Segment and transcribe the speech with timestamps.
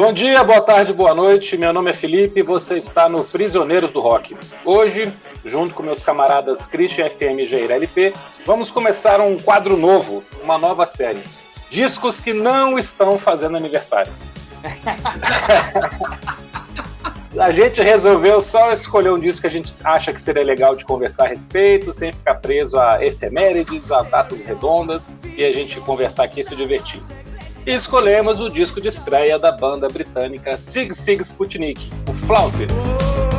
[0.00, 1.58] Bom dia, boa tarde, boa noite.
[1.58, 4.34] Meu nome é Felipe e você está no Prisioneiros do Rock.
[4.64, 5.12] Hoje,
[5.44, 8.14] junto com meus camaradas Christian FM e Jair LP,
[8.46, 11.22] vamos começar um quadro novo, uma nova série.
[11.68, 14.10] Discos que não estão fazendo aniversário.
[17.38, 20.82] a gente resolveu só escolher um disco que a gente acha que seria legal de
[20.82, 26.24] conversar a respeito, sem ficar preso a efemérides, a datas redondas, e a gente conversar
[26.24, 27.02] aqui e se divertir
[27.66, 33.29] e escolhemos o disco de estreia da banda britânica Sig Sig Sputnik, o Flautist.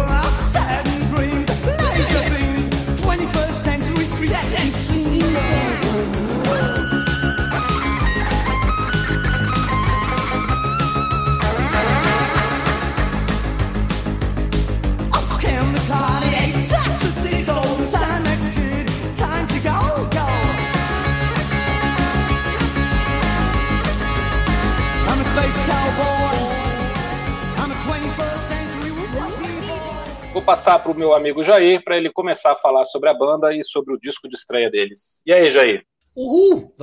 [30.51, 33.63] Passar para o meu amigo Jair para ele começar a falar sobre a banda e
[33.63, 35.23] sobre o disco de estreia deles.
[35.25, 35.85] E aí, Jair?
[36.13, 36.75] Uhul!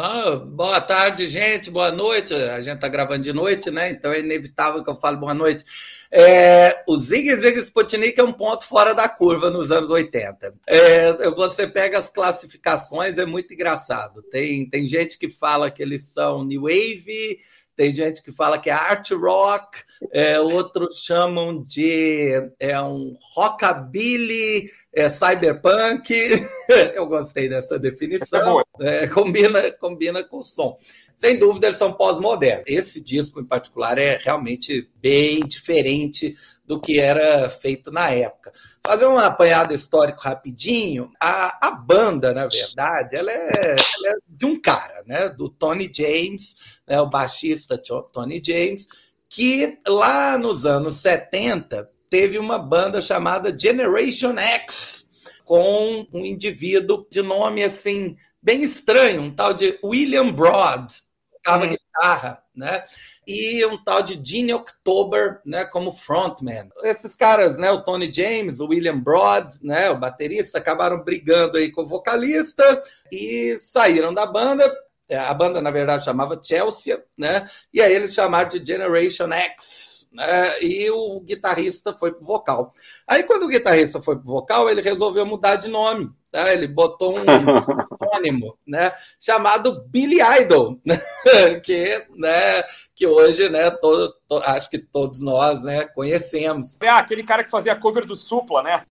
[0.47, 2.33] Boa tarde, gente, boa noite.
[2.33, 3.91] A gente está gravando de noite, né?
[3.91, 5.67] Então é inevitável que eu fale boa noite.
[6.11, 10.55] É, o Zig Zig Sputnik é um ponto fora da curva nos anos 80.
[10.67, 14.23] É, você pega as classificações, é muito engraçado.
[14.31, 17.39] Tem, tem gente que fala que eles são New Wave,
[17.79, 19.79] tem gente que fala que é art rock,
[20.13, 26.11] é, outros chamam de é, um rockabilly, é, cyberpunk.
[26.97, 28.65] Eu gostei dessa definição.
[28.81, 30.77] É, combina, combina com o som.
[31.17, 32.65] Sem dúvida, eles são pós-modernos.
[32.67, 36.35] Esse disco, em particular, é realmente bem diferente
[36.69, 38.53] do que era feito na época.
[38.85, 44.45] Fazer um apanhado histórico rapidinho, a, a banda, na verdade, ela é, ela é de
[44.45, 47.81] um cara, né, do Tony James, né, o baixista
[48.13, 48.87] Tony James,
[49.31, 55.09] que lá nos anos 70 teve uma banda chamada Generation X,
[55.47, 60.87] com um indivíduo de nome assim bem estranho, um tal de William Broad,
[61.33, 61.71] tocava uhum.
[61.71, 62.85] guitarra, né?
[63.29, 66.71] E um tal de Gene October, né, como frontman.
[66.83, 71.71] Esses caras, né, o Tony James, o William Broad, né, o baterista, acabaram brigando aí
[71.71, 72.65] com o vocalista
[73.13, 74.65] e saíram da banda.
[75.07, 79.98] É, a banda, na verdade, chamava Chelsea, né, e aí eles chamaram de Generation X,
[80.13, 82.71] né, e o guitarrista foi pro vocal.
[83.07, 86.11] Aí quando o guitarrista foi pro vocal, ele resolveu mudar de nome.
[86.31, 86.53] Tá?
[86.53, 90.79] Ele botou um sinônimo, né, chamado Billy Idol,
[91.65, 92.63] que, né,
[92.95, 96.77] que hoje, né, todo, to, acho que todos nós, né, conhecemos.
[96.83, 98.85] É aquele cara que fazia cover do Supla, né?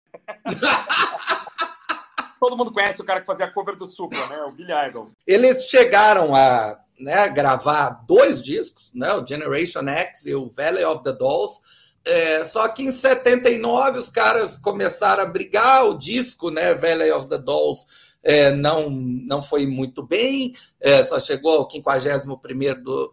[2.40, 5.10] todo mundo conhece o cara que fazia cover do Supla, né, o Billy Idol.
[5.28, 11.04] Eles chegaram a né, gravar dois discos, né, o Generation X e o Valley of
[11.04, 11.60] the Dolls.
[12.06, 17.28] É, só que em 79 os caras começaram a brigar, o disco, né, Valley of
[17.28, 17.86] the Dolls,
[18.26, 22.40] é, não, não foi muito bem, é, só chegou ao 51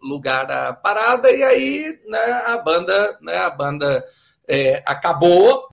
[0.01, 4.03] lugar da parada, e aí né, a banda, né, a banda
[4.47, 5.69] é, acabou.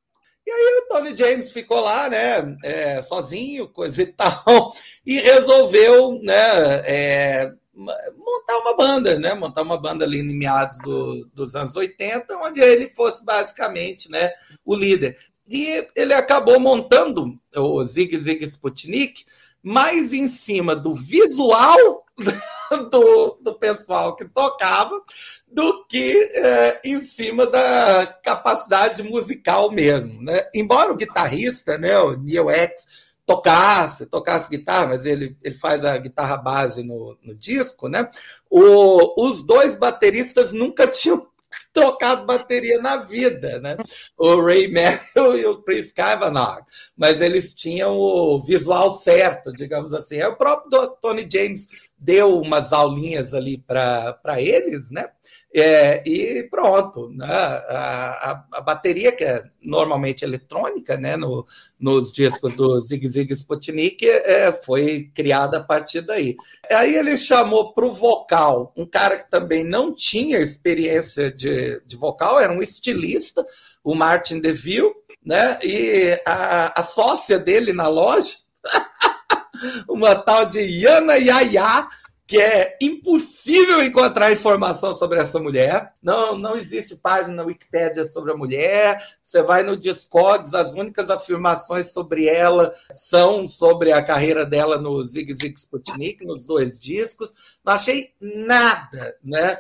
[0.47, 4.72] E aí o Tony James ficou lá, né, é, sozinho, coisa e tal,
[5.06, 11.25] e resolveu, né, é, montar uma banda, né, montar uma banda ali em meados do,
[11.32, 14.31] dos anos 80, onde ele fosse basicamente, né,
[14.64, 15.16] o líder.
[15.48, 19.25] E ele acabou montando o Zig Zig Sputnik
[19.62, 22.04] mais em cima do visual
[22.91, 25.00] do, do pessoal que tocava
[25.48, 30.22] do que é, em cima da capacidade musical mesmo.
[30.22, 30.41] Né?
[30.54, 35.96] Embora o guitarrista, né, o Neil X, tocasse, tocasse guitarra, mas ele, ele faz a
[35.96, 38.10] guitarra base no, no disco, né?
[38.50, 41.28] O, os dois bateristas nunca tinham
[41.72, 43.76] tocado bateria na vida, né?
[44.18, 46.64] O Ray Merrill e o Chris Kavanagh,
[46.96, 50.16] mas eles tinham o visual certo, digamos assim.
[50.16, 55.09] É o próprio Tony James deu umas aulinhas ali para eles, né?
[55.52, 57.26] É, e pronto, né?
[57.26, 61.16] a, a, a, bateria, que é normalmente eletrônica, né?
[61.16, 61.44] No,
[61.78, 66.36] nos discos do Zig Zig Sputnik, é, foi criada a partir daí.
[66.70, 71.97] Aí ele chamou para o vocal um cara que também não tinha experiência de, de
[71.97, 73.44] vocal, era um estilista,
[73.82, 74.94] o Martin DeVille,
[75.24, 75.58] né?
[75.64, 78.36] E a, a sócia dele na loja,
[79.91, 81.88] uma tal de Yana Yaya,
[82.30, 85.94] que é impossível encontrar informação sobre essa mulher.
[86.00, 89.04] Não, não existe página na Wikipédia sobre a mulher.
[89.24, 95.03] Você vai no Discogs, as únicas afirmações sobre ela são sobre a carreira dela no
[95.03, 97.34] Zig Zig Sputnik, nos dois discos.
[97.65, 99.59] Não achei nada né,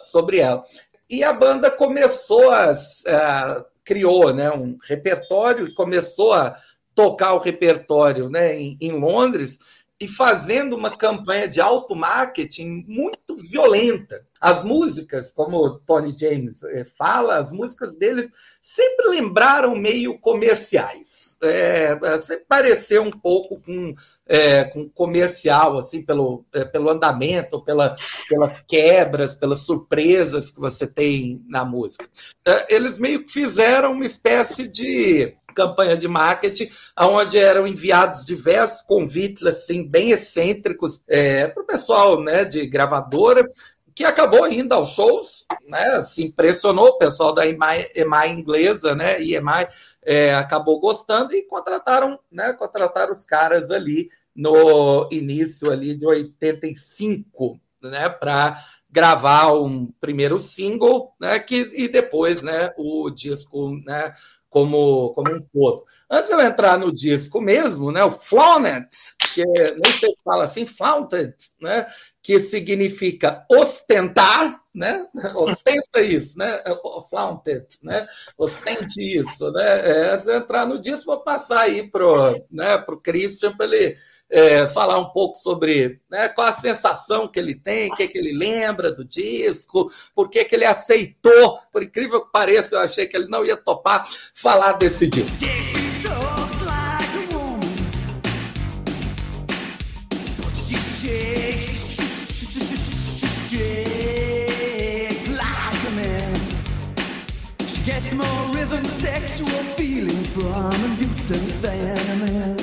[0.00, 0.62] sobre ela.
[1.10, 6.56] E a banda começou a, a criou né, um repertório e começou a
[6.94, 9.58] tocar o repertório né, em, em Londres
[9.98, 14.26] e fazendo uma campanha de auto-marketing muito violenta.
[14.38, 18.28] As músicas, como Tony James eh, fala, as músicas deles
[18.60, 21.38] sempre lembraram meio comerciais.
[21.42, 23.94] É, é, sempre pareceu um pouco com,
[24.26, 27.96] é, com comercial, assim, pelo, é, pelo andamento, pela,
[28.28, 32.06] pelas quebras, pelas surpresas que você tem na música.
[32.46, 36.70] É, eles meio que fizeram uma espécie de campanha de marketing,
[37.00, 43.48] onde eram enviados diversos convites assim, bem excêntricos é, para o pessoal né, de gravadora,
[43.94, 49.22] que acabou indo aos shows, né, se impressionou, o pessoal da EMI, EMI inglesa, né,
[49.22, 49.66] EMI,
[50.04, 57.58] é, acabou gostando e contrataram, né, contrataram os caras ali no início ali de 85,
[57.82, 64.12] né, para gravar um primeiro single, né, que, e depois, né, o disco, né,
[64.56, 65.84] como, como um todo.
[66.10, 68.88] Antes de eu entrar no disco mesmo, né, o Flaunet,
[69.34, 71.86] que é, nem se fala assim, Flaunted, né,
[72.22, 75.06] que significa ostentar, né?
[75.34, 76.62] Ostenta isso, né?
[77.08, 78.06] Flaunted, né?
[78.36, 79.90] Ostente isso, né?
[79.90, 83.96] É, antes de entrar no disco, vou passar aí pro, né, pro Christian para ele
[84.28, 88.18] é, falar um pouco sobre né, qual a sensação que ele tem, o que, que
[88.18, 91.58] ele lembra do disco, por que, que ele aceitou.
[91.72, 95.75] Por incrível que pareça, eu achei que ele não ia topar falar desse disco.
[108.68, 112.56] More rhythm, sexual feeling from a mutant than a man.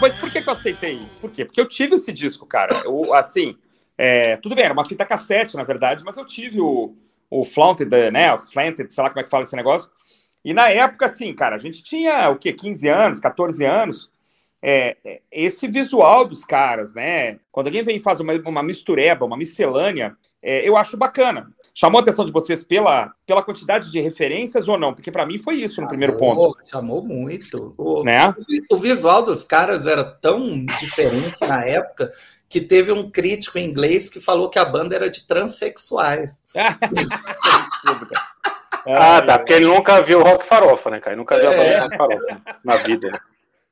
[0.00, 1.00] Mas por que, que eu aceitei?
[1.20, 1.44] Por quê?
[1.44, 2.70] Porque eu tive esse disco, cara.
[2.84, 3.56] Eu, assim,
[3.96, 6.94] é, tudo bem, era uma fita cassete, na verdade, mas eu tive o,
[7.30, 8.32] o Flaunted, né?
[8.32, 9.90] O Flaunted, sei lá como é que fala esse negócio.
[10.44, 12.52] E na época, assim, cara, a gente tinha o quê?
[12.52, 14.10] 15 anos, 14 anos.
[14.64, 17.38] É, é, esse visual dos caras, né?
[17.50, 21.52] Quando alguém vem e faz uma, uma mistureba, uma miscelânea, é, eu acho bacana.
[21.74, 24.94] Chamou a atenção de vocês pela, pela quantidade de referências ou não?
[24.94, 26.56] Porque para mim foi isso no primeiro ponto.
[26.64, 27.74] Chamou muito.
[27.76, 28.32] O, né?
[28.70, 32.10] o visual dos caras era tão diferente na época
[32.48, 36.42] que teve um crítico em inglês que falou que a banda era de transexuais.
[38.86, 39.38] ah, tá.
[39.38, 41.12] Porque ele nunca viu Rock Farofa, né, cara?
[41.12, 41.78] Ele nunca viu a banda é.
[41.78, 43.10] Rock Farofa na vida.
[43.10, 43.18] Né?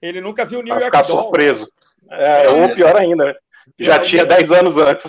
[0.02, 1.22] Ele nunca viu New York ficar Dolls.
[1.22, 1.68] surpreso.
[2.10, 3.34] É, ou pior ainda, né?
[3.78, 5.06] Já tinha 10 anos antes.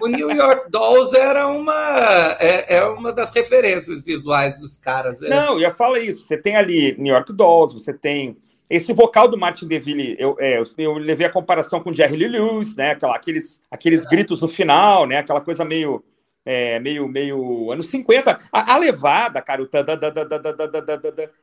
[0.00, 5.22] O New York Dolls era uma, é, é, uma das referências visuais dos caras.
[5.22, 5.28] É.
[5.28, 6.22] Não, eu ia falar isso.
[6.22, 8.36] Você tem ali New York Dolls, você tem
[8.70, 12.76] esse vocal do Martin DeVille, eu, é, eu levei a comparação com Jerry Lee Lewis,
[12.76, 12.92] né?
[12.92, 15.18] Aquela, aqueles, aqueles gritos no final, né?
[15.18, 16.04] Aquela coisa meio
[16.44, 18.38] é, meio, meio anos 50.
[18.52, 19.68] A, a levada, cara, o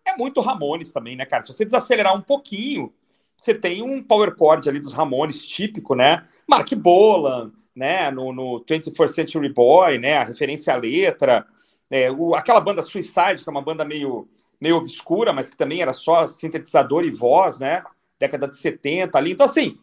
[0.05, 1.43] é muito Ramones também, né, cara?
[1.43, 2.93] Se você desacelerar um pouquinho,
[3.37, 6.25] você tem um power chord ali dos Ramones típico, né?
[6.47, 8.09] Mark Bolan, né?
[8.09, 10.17] No, no 21st Century Boy, né?
[10.17, 11.45] A referência à letra.
[11.89, 14.27] É, o, aquela banda Suicide, que é uma banda meio,
[14.59, 17.83] meio obscura, mas que também era só sintetizador e voz, né?
[18.19, 19.33] Década de 70 ali.
[19.33, 19.77] Então, assim,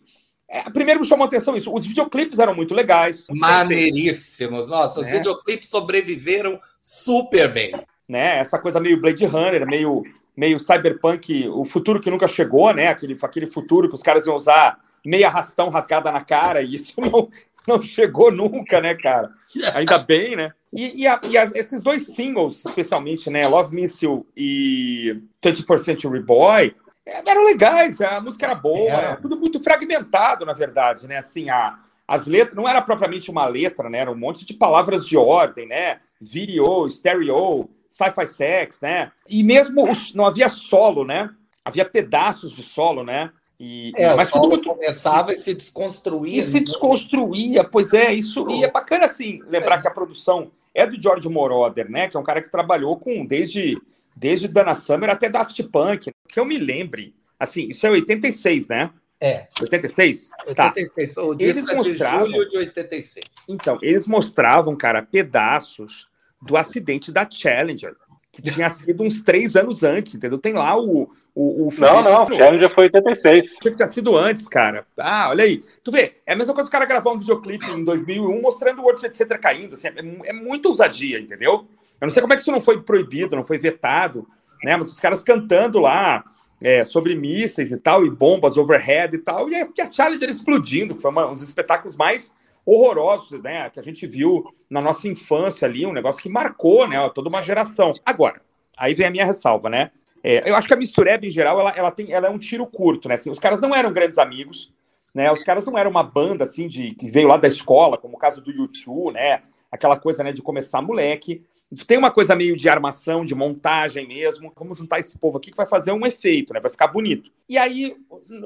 [0.52, 1.75] é, primeiro me chamou a atenção isso.
[1.75, 3.26] Os videoclipes eram muito legais.
[3.30, 4.68] Maneiríssimos.
[4.68, 5.12] Nossa, os né?
[5.12, 7.73] videoclipes sobreviveram super bem.
[8.06, 8.38] Né?
[8.38, 10.04] Essa coisa meio Blade Runner, meio,
[10.37, 12.88] meio cyberpunk, o futuro que nunca chegou, né?
[12.88, 16.92] Aquele, aquele futuro que os caras iam usar meia rastão rasgada na cara, e isso
[17.00, 17.30] não,
[17.66, 19.30] não chegou nunca, né, cara?
[19.75, 20.52] Ainda bem, né?
[20.71, 23.49] E, e, a, e as, esses dois singles, especialmente, né?
[23.49, 28.94] Love Missile e 21st Century Boy, eram legais, a música era boa, é.
[28.94, 31.18] era tudo muito fragmentado, na verdade, né?
[31.18, 33.99] Assim, a, as letras não era propriamente uma letra, né?
[33.99, 36.00] Era um monte de palavras de ordem, né?
[36.21, 39.12] Video, stereo, sci-fi sex, né?
[39.28, 41.30] E mesmo os, não havia solo, né?
[41.64, 43.30] Havia pedaços de solo, né?
[43.59, 44.68] E, é, mas tudo muito...
[44.68, 46.40] começava e se desconstruía.
[46.40, 46.64] E se né?
[46.64, 48.49] desconstruía, pois é, isso.
[48.50, 49.82] E é bacana assim lembrar é.
[49.82, 52.09] que a produção é do George Moroder, né?
[52.09, 53.80] Que é um cara que trabalhou com desde
[54.14, 57.14] desde Dana Summer até Daft Punk, que eu me lembre.
[57.38, 58.91] Assim, isso é 86, né?
[59.21, 59.47] É.
[59.61, 60.33] 86?
[60.49, 61.14] 86.
[61.14, 61.23] Tá.
[61.23, 63.25] O dia eles mostravam, de julho de 86.
[63.49, 66.09] Então, eles mostravam, cara, pedaços
[66.41, 67.95] do acidente da Challenger.
[68.33, 70.38] que tinha sido uns três anos antes, entendeu?
[70.38, 71.09] Tem lá o.
[71.35, 73.59] o, o não, não, o Challenger foi 86.
[73.61, 74.85] Tinha que tinha sido antes, cara.
[74.99, 75.62] Ah, olha aí.
[75.85, 78.81] Tu vê, é a mesma coisa que o cara gravar um videoclipe em 2001 mostrando
[78.81, 79.75] o World Trade Center caindo.
[79.75, 81.69] Assim, é, é muita ousadia, entendeu?
[82.00, 84.26] Eu não sei como é que isso não foi proibido, não foi vetado,
[84.62, 84.76] né?
[84.76, 86.25] Mas os caras cantando lá.
[86.64, 91.02] É, sobre mísseis e tal, e bombas overhead e tal, e, a Challenger explodindo, que
[91.02, 92.33] foi uma, um dos espetáculos mais
[92.64, 97.11] horrorosos, né, que a gente viu na nossa infância ali, um negócio que marcou, né,
[97.12, 97.92] toda uma geração.
[98.07, 98.40] Agora,
[98.76, 99.90] aí vem a minha ressalva, né?
[100.23, 102.64] É, eu acho que a mistureba, em geral, ela, ela, tem, ela é um tiro
[102.66, 103.16] curto, né?
[103.16, 104.73] Assim, os caras não eram grandes amigos,
[105.12, 105.31] né?
[105.33, 108.19] Os caras não eram uma banda, assim, de que veio lá da escola, como o
[108.19, 109.42] caso do YouTube, né?
[109.73, 111.43] Aquela coisa, né, de começar moleque.
[111.87, 114.52] Tem uma coisa meio de armação, de montagem mesmo.
[114.55, 116.61] Vamos juntar esse povo aqui que vai fazer um efeito, né?
[116.61, 117.31] Vai ficar bonito.
[117.49, 117.97] E aí,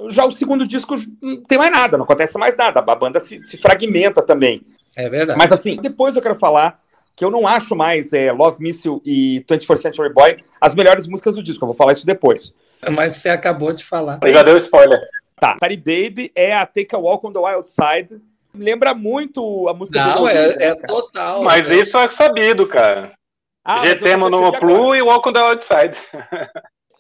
[0.09, 2.79] já o segundo disco não tem mais nada, não acontece mais nada.
[2.79, 4.63] A banda se, se fragmenta também.
[4.97, 5.37] É verdade.
[5.37, 6.81] Mas assim, depois eu quero falar
[7.17, 11.35] que eu não acho mais é, Love Missile e 21st Century Boy as melhores músicas
[11.35, 11.65] do disco.
[11.65, 12.55] Eu vou falar isso depois.
[12.93, 14.21] Mas você acabou de falar.
[14.25, 15.01] Já deu spoiler.
[15.41, 15.57] Tá.
[15.59, 18.21] Tari Baby é a Take a Walk on the Wild Side.
[18.59, 21.43] Lembra muito a música Não, do é, é total.
[21.43, 21.77] Mas é.
[21.77, 23.13] isso é sabido, cara.
[23.65, 25.97] Ah, GT Monoplu e Walk on the Outside.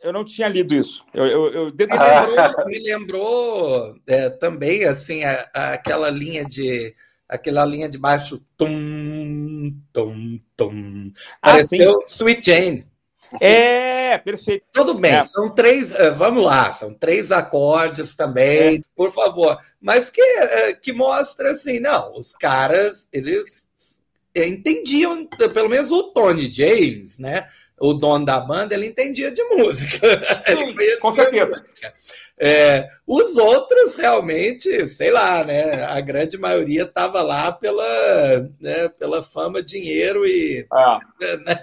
[0.02, 1.04] Eu não tinha lido isso.
[1.12, 1.64] Eu, eu, eu...
[1.74, 6.94] Me lembrou, me lembrou é, também assim a, a, aquela linha de
[7.28, 11.12] aquela linha de baixo tum tum tum.
[11.42, 12.86] Ah, Pareceu Sweet Jane.
[13.40, 14.64] É, perfeito.
[14.72, 15.24] Tudo bem, é.
[15.24, 18.80] são três, é, vamos lá, são três acordes também, é.
[18.94, 19.58] por favor.
[19.80, 23.66] Mas que, é, que mostra assim, não, os caras, eles
[24.34, 27.48] entendiam, pelo menos o Tony James, né?
[27.78, 30.08] O dono da banda, ele entendia de música.
[30.48, 31.64] Sim, com certeza.
[32.38, 35.84] É, os outros realmente, sei lá, né?
[35.84, 37.82] A grande maioria estava lá pela,
[38.60, 40.66] né, pela fama, dinheiro e.
[40.72, 41.36] É.
[41.44, 41.56] Né?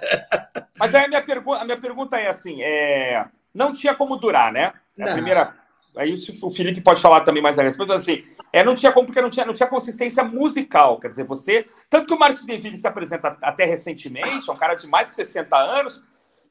[0.79, 3.25] Mas aí a minha, pergu a minha pergunta é assim: é...
[3.53, 4.73] não tinha como durar, né?
[4.99, 5.53] A primeira
[5.95, 9.21] aí o Felipe pode falar também mais a respeito, assim, é, não tinha como, porque
[9.21, 12.87] não tinha, não tinha consistência musical, quer dizer, você, tanto que o Martin DeVille se
[12.87, 16.01] apresenta até recentemente, é um cara de mais de 60 anos,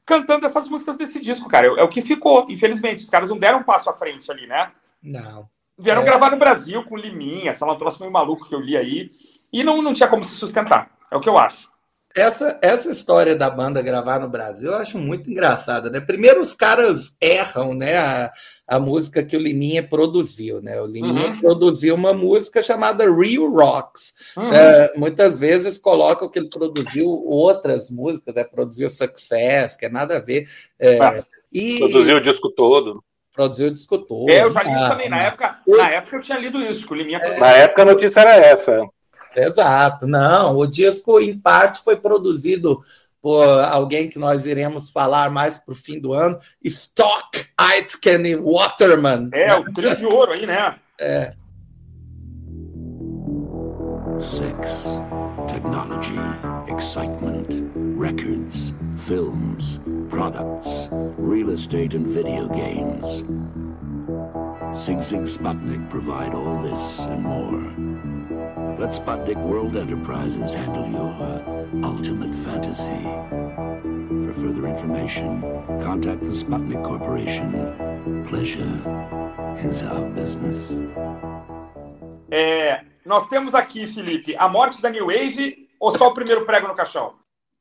[0.05, 3.59] cantando essas músicas desse disco, cara, é, o que ficou, infelizmente, os caras não deram
[3.59, 4.71] um passo à frente ali, né?
[5.01, 5.49] Não.
[5.77, 6.05] Vieram é.
[6.05, 9.11] gravar no Brasil com Liminha, sei lá, um troço meio maluco que eu li aí,
[9.51, 11.71] e não, não tinha como se sustentar, é o que eu acho.
[12.15, 15.99] Essa, essa história da banda gravar no Brasil eu acho muito engraçada, né?
[15.99, 17.97] Primeiro os caras erram, né?
[17.97, 18.31] A,
[18.67, 20.79] a música que o Liminha produziu, né?
[20.79, 21.39] O Liminha uhum.
[21.39, 24.13] produziu uma música chamada Real Rocks.
[24.37, 24.53] Uhum.
[24.53, 28.43] É, muitas vezes colocam que ele produziu outras músicas, né?
[28.43, 30.47] Produziu Success, que é nada a ver.
[30.79, 31.79] É, ah, e...
[31.79, 33.03] Produziu o disco todo.
[33.33, 34.29] Produziu o disco todo.
[34.29, 35.09] É, eu já li ah, também.
[35.09, 37.85] Na época, na época eu tinha lido isso, que o Liminha é, Na época a
[37.85, 38.81] notícia era essa.
[39.39, 40.55] Exato, não.
[40.55, 42.79] O disco, em parte, foi produzido
[43.23, 49.29] por alguém que nós iremos falar mais para o fim do ano, Stock Aitken Waterman.
[49.31, 50.75] É, o trio de ouro aí, né?
[50.99, 51.33] É.
[54.19, 54.93] Sex,
[55.47, 56.19] technology,
[56.67, 57.47] excitement,
[57.97, 63.23] records, films, products, real estate and video games.
[64.73, 67.92] Sig Sig Sputnik provide all this and more.
[68.79, 71.13] Let Sputnik World Enterprises handle your
[71.83, 73.03] ultimate fantasy.
[74.25, 75.41] For further information,
[75.81, 77.49] contact the Sputnik Corporation.
[78.27, 78.73] Pleasure
[79.63, 80.71] is our business.
[82.31, 86.67] É, nós temos aqui, Felipe, a morte da New Wave ou só o primeiro prego
[86.67, 87.11] no caixão?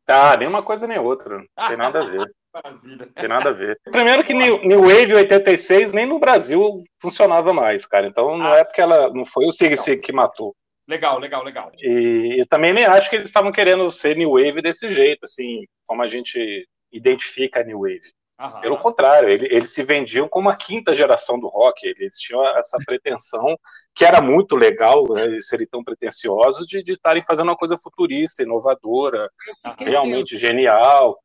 [0.06, 1.38] Tá, nem uma coisa nem outra.
[1.38, 2.30] Não tem nada a ver.
[2.52, 3.08] Maravilha.
[3.14, 3.78] Tem nada a ver.
[3.90, 8.06] Primeiro que New, New Wave 86 nem no Brasil funcionava mais, cara.
[8.06, 10.54] Então não ah, é porque ela não foi o Sig Sig que matou.
[10.92, 11.72] Legal, legal, legal.
[11.78, 15.66] E eu também nem acho que eles estavam querendo ser New Wave desse jeito, assim,
[15.86, 18.12] como a gente identifica a New Wave.
[18.38, 18.60] Aham.
[18.60, 21.86] Pelo contrário, ele, eles se vendiam como a quinta geração do rock.
[21.86, 23.56] Eles tinham essa pretensão,
[23.94, 28.42] que era muito legal, né, eles serem tão pretensiosos, de estarem fazendo uma coisa futurista,
[28.42, 29.30] inovadora,
[29.78, 31.18] realmente genial.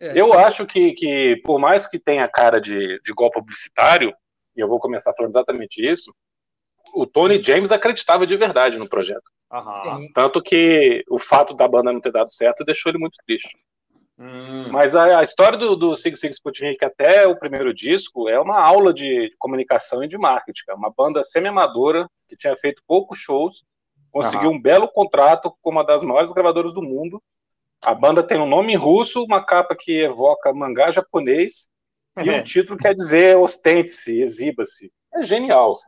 [0.00, 0.18] É.
[0.18, 4.10] Eu acho que, que, por mais que tenha cara de, de golpe publicitário,
[4.56, 6.14] e eu vou começar falando exatamente isso,
[6.92, 9.30] o Tony James acreditava de verdade no projeto.
[9.50, 10.12] Uhum.
[10.12, 13.56] Tanto que o fato da banda não ter dado certo deixou ele muito triste.
[14.18, 14.68] Hum.
[14.70, 18.60] Mas a, a, história do, do Sig Sig Sputnik até o primeiro disco é uma
[18.60, 20.62] aula de, comunicação e de marketing.
[20.68, 23.64] É uma banda semi-amadora que tinha feito poucos shows,
[24.10, 24.56] conseguiu uhum.
[24.56, 27.22] um belo contrato com uma das maiores gravadoras do mundo.
[27.84, 31.68] A banda tem um nome russo, uma capa que evoca mangá japonês
[32.22, 34.92] e o um título quer dizer ostente-se, exiba-se.
[35.14, 35.78] É genial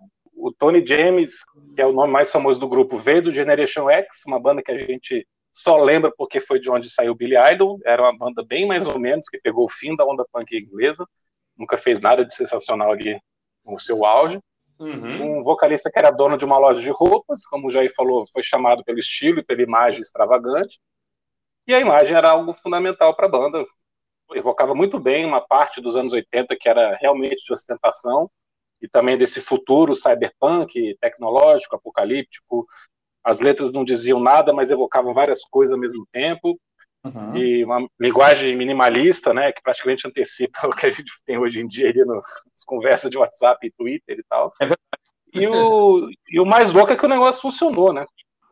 [0.45, 1.43] o Tony James,
[1.75, 4.71] que é o nome mais famoso do grupo, veio do Generation X, uma banda que
[4.71, 8.67] a gente só lembra porque foi de onde saiu Billy Idol, era uma banda bem
[8.67, 11.07] mais ou menos, que pegou o fim da onda punk inglesa,
[11.57, 13.19] nunca fez nada de sensacional ali
[13.65, 14.39] no seu auge.
[14.79, 15.39] Uhum.
[15.39, 18.43] Um vocalista que era dono de uma loja de roupas, como o Jair falou, foi
[18.43, 20.79] chamado pelo estilo e pela imagem extravagante.
[21.67, 23.65] E a imagem era algo fundamental para a banda.
[24.35, 28.31] Evocava muito bem uma parte dos anos 80 que era realmente de ostentação
[28.85, 32.67] e também desse futuro cyberpunk, tecnológico, apocalíptico.
[33.25, 36.61] As letras não diziam nada, mas evocavam várias coisas ao mesmo tempo.
[37.03, 37.35] Uhum.
[37.35, 41.67] E uma linguagem minimalista, né, que praticamente antecipa o que a gente tem hoje em
[41.67, 44.53] dia ali nas conversas de WhatsApp e Twitter e tal.
[44.61, 44.67] É
[45.33, 48.05] e, o, e o mais louco é que o negócio funcionou, né?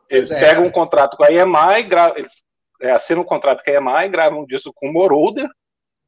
[0.09, 0.39] Eles é.
[0.39, 2.43] pegam um contrato com a EMI, eles
[2.81, 5.47] é, assinam um contrato com a EMI, gravam um disco com o Moroder,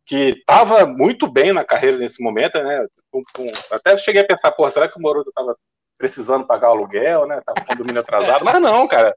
[0.06, 2.86] que estava muito bem na carreira nesse momento, né?
[3.12, 5.58] Com, com, até cheguei a pensar, pô, será que o Moroder estava
[5.98, 7.42] precisando pagar o aluguel, né?
[7.46, 9.14] Tava com o domínio atrasado, mas não, cara.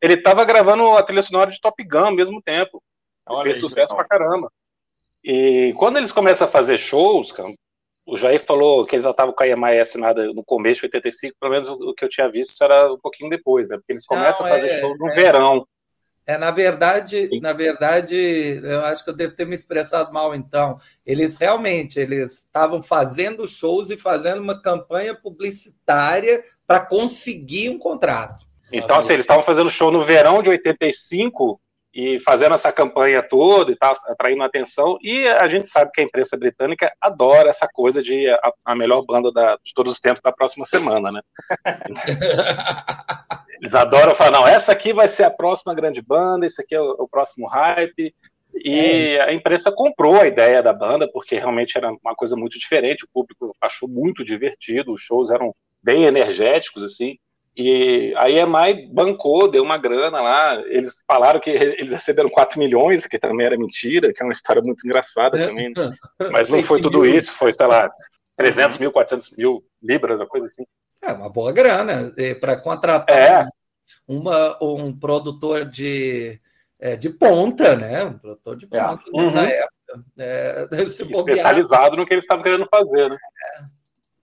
[0.00, 2.82] Ele tava gravando a trilha sonora de Top Gun ao mesmo tempo.
[3.28, 4.50] Olha fez aí, sucesso pra caramba.
[5.22, 7.52] E quando eles começam a fazer shows, cara,
[8.06, 11.36] o Jair falou que eles já estavam com a EMI assinada no começo de 85,
[11.38, 13.76] pelo menos o que eu tinha visto era um pouquinho depois, né?
[13.76, 15.66] Porque eles começam não, a fazer é, show no é, verão.
[16.26, 20.78] É, na verdade, na verdade, eu acho que eu devo ter me expressado mal então.
[21.04, 28.46] Eles realmente eles estavam fazendo shows e fazendo uma campanha publicitária para conseguir um contrato.
[28.72, 31.60] Então, assim, eles estavam fazendo show no verão de 85
[31.92, 34.96] e fazendo essa campanha toda e tal, atraindo atenção.
[35.02, 39.02] E a gente sabe que a imprensa britânica adora essa coisa de a, a melhor
[39.02, 41.20] banda da, de todos os tempos da próxima semana, né?
[43.60, 46.80] Eles adoram falar, não, essa aqui vai ser a próxima grande banda, esse aqui é
[46.80, 48.14] o, o próximo hype.
[48.54, 49.22] E é.
[49.22, 53.08] a imprensa comprou a ideia da banda, porque realmente era uma coisa muito diferente, o
[53.12, 57.16] público achou muito divertido, os shows eram bem energéticos, assim.
[57.56, 60.62] E a EMI bancou, deu uma grana lá.
[60.66, 64.62] Eles falaram que eles receberam 4 milhões, que também era mentira, que é uma história
[64.62, 65.46] muito engraçada é.
[65.46, 65.72] também.
[65.76, 65.92] Né?
[66.32, 67.90] Mas não foi tudo isso, foi, sei lá,
[68.36, 70.64] 300 mil, 400 mil libras, uma coisa assim.
[71.02, 73.46] É uma boa grana para contratar é.
[74.06, 76.40] uma, um produtor de,
[76.78, 78.04] é, de ponta, né?
[78.04, 78.68] Um produtor de é.
[78.68, 79.20] ponta é.
[79.20, 79.30] uhum.
[79.30, 79.80] na época.
[80.18, 83.18] É, Especializado no que eles estavam querendo fazer, né?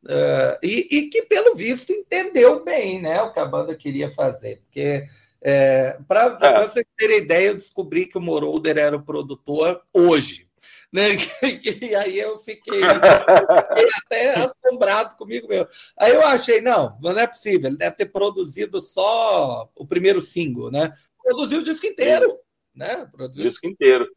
[0.08, 4.62] Uh, e, e, que, pelo visto, entendeu bem né, o que a banda queria fazer.
[4.62, 5.06] Porque,
[5.42, 6.66] é, para é.
[6.66, 10.47] vocês terem ideia, eu descobri que o Moroder era o produtor hoje.
[10.92, 11.10] Né?
[11.82, 12.82] E aí eu fiquei, fiquei
[14.06, 15.68] até assombrado comigo mesmo.
[15.98, 20.72] Aí eu achei, não, não é possível, ele deve ter produzido só o primeiro single,
[20.72, 20.94] né?
[21.22, 22.40] Produziu o disco inteiro,
[22.74, 23.06] né?
[23.12, 24.08] Produziu o disco inteiro.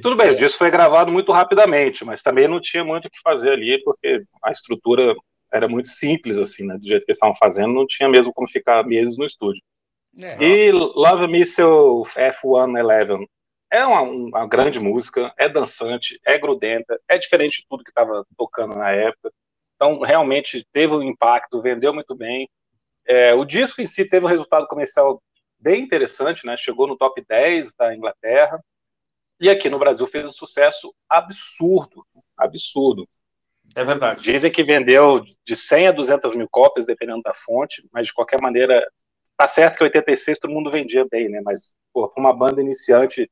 [0.00, 3.20] Tudo bem, o disco foi gravado muito rapidamente, mas também não tinha muito o que
[3.22, 5.14] fazer ali, porque a estrutura
[5.52, 6.78] era muito simples, assim, né?
[6.78, 9.62] Do jeito que eles estavam fazendo, não tinha mesmo como ficar meses no estúdio.
[10.20, 10.42] É.
[10.42, 13.26] E Love Me Seu F111
[13.72, 18.24] é uma, uma, grande música, é dançante, é grudenta, é diferente de tudo que estava
[18.36, 19.32] tocando na época.
[19.76, 22.48] Então, realmente teve um impacto, vendeu muito bem.
[23.06, 25.22] É, o disco em si teve um resultado comercial
[25.58, 26.54] bem interessante, né?
[26.58, 28.62] Chegou no top 10 da Inglaterra.
[29.40, 32.06] E aqui no Brasil fez um sucesso absurdo,
[32.36, 33.08] absurdo.
[33.74, 34.22] É verdade.
[34.22, 38.40] Dizem que vendeu de 100 a 200 mil cópias, dependendo da fonte, mas de qualquer
[38.40, 38.86] maneira,
[39.34, 41.40] tá certo que em 86 todo mundo vendia bem, né?
[41.42, 43.30] Mas, para uma banda iniciante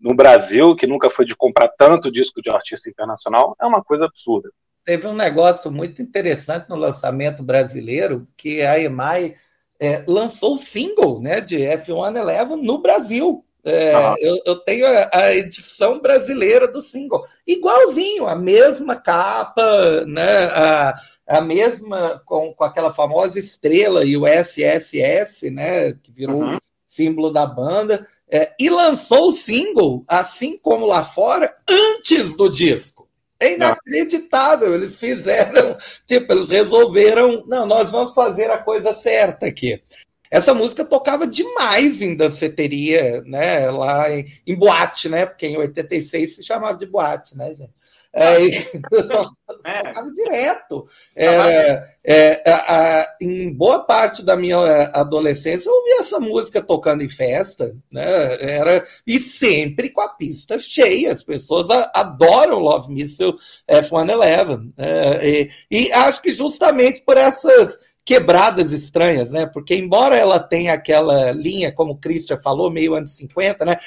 [0.00, 4.04] no Brasil, que nunca foi de comprar tanto disco de artista internacional, é uma coisa
[4.04, 4.50] absurda.
[4.84, 9.34] Teve um negócio muito interessante no lançamento brasileiro, que a EMI
[9.80, 13.44] é, lançou o single né, de F111 no Brasil.
[13.64, 14.14] É, ah.
[14.20, 21.00] eu, eu, tenho a, a, edição brasileira do single, igualzinho, a mesma capa, né, a,
[21.26, 26.58] a mesma com, com aquela famosa estrela e o SSS, né, que virou uhum.
[26.86, 28.06] símbolo da banda.
[28.34, 33.08] É, e lançou o single, assim como lá fora, antes do disco.
[33.38, 34.74] É inacreditável.
[34.74, 39.80] Eles fizeram, tipo, eles resolveram, não, nós vamos fazer a coisa certa aqui.
[40.28, 43.70] Essa música tocava demais em danceteria, né?
[43.70, 45.26] Lá em, em boate, né?
[45.26, 47.70] Porque em 86 se chamava de boate, né, gente?
[48.14, 48.36] É,
[49.64, 49.92] é.
[50.14, 50.88] direto.
[51.16, 57.02] É, é, a, em boa parte da minha é, adolescência, eu ouvia essa música tocando
[57.02, 58.04] em festa, né?
[58.40, 61.12] Era, e sempre com a pista cheia.
[61.12, 63.34] As pessoas a, adoram Love Missile
[63.66, 64.72] F-111.
[64.78, 69.46] É, e, e acho que justamente por essas quebradas estranhas, né?
[69.46, 73.78] Porque embora ela tenha aquela linha, como o Christian falou, meio anos 50, né?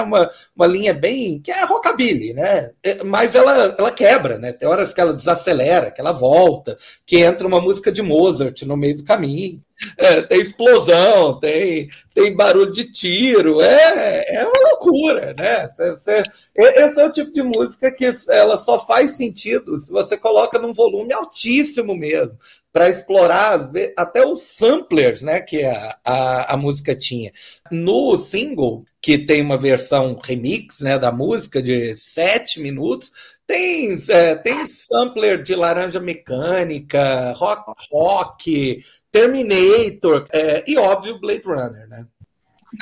[0.00, 1.40] Uma, uma linha bem.
[1.40, 2.70] que é rockabilly, né?
[3.04, 4.52] Mas ela, ela quebra, né?
[4.52, 8.76] Tem horas que ela desacelera, que ela volta, que entra uma música de Mozart no
[8.76, 9.60] meio do caminho.
[9.96, 15.68] É, tem explosão, tem, tem barulho de tiro, é, é uma loucura, né?
[15.70, 16.22] Cê, cê,
[16.54, 20.72] esse é o tipo de música que ela só faz sentido se você coloca num
[20.72, 22.38] volume altíssimo mesmo,
[22.72, 27.30] para explorar até os samplers, né, que a, a, a música tinha.
[27.70, 33.12] No single, que tem uma versão remix, né, da música de sete minutos,
[33.46, 38.82] tem, é, tem sampler de laranja mecânica, rock rock,
[39.12, 42.06] Terminator é, e, óbvio, Blade Runner, né?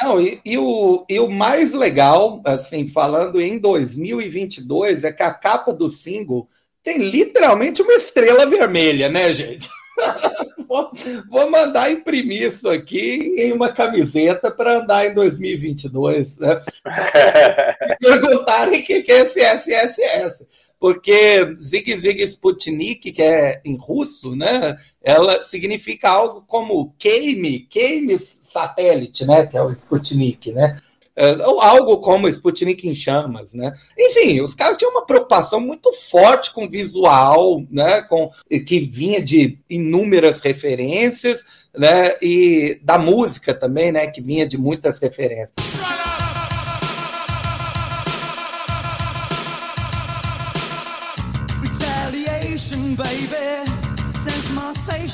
[0.01, 5.35] Não, e, e, o, e o mais legal, assim, falando em 2022, é que a
[5.35, 6.49] capa do single
[6.83, 9.69] tem literalmente uma estrela vermelha, né, gente?
[10.69, 10.93] vou,
[11.29, 16.39] vou, mandar imprimir isso aqui em uma camiseta para andar em 2022.
[16.39, 16.61] Né?
[18.01, 20.47] Perguntarem o que é esse SSS
[20.81, 28.19] porque Zig Zig Sputnik, que é em russo, né, ela significa algo como queime, queime
[28.19, 30.81] satélite, né, que é o Sputnik, né,
[31.15, 33.75] é, ou algo como Sputnik em chamas, né?
[33.99, 38.01] Enfim, os caras tinham uma preocupação muito forte com visual, né?
[38.03, 38.31] Com
[38.67, 41.45] que vinha de inúmeras referências,
[41.77, 42.15] né?
[42.23, 44.07] E da música também, né?
[44.07, 45.53] Que vinha de muitas referências.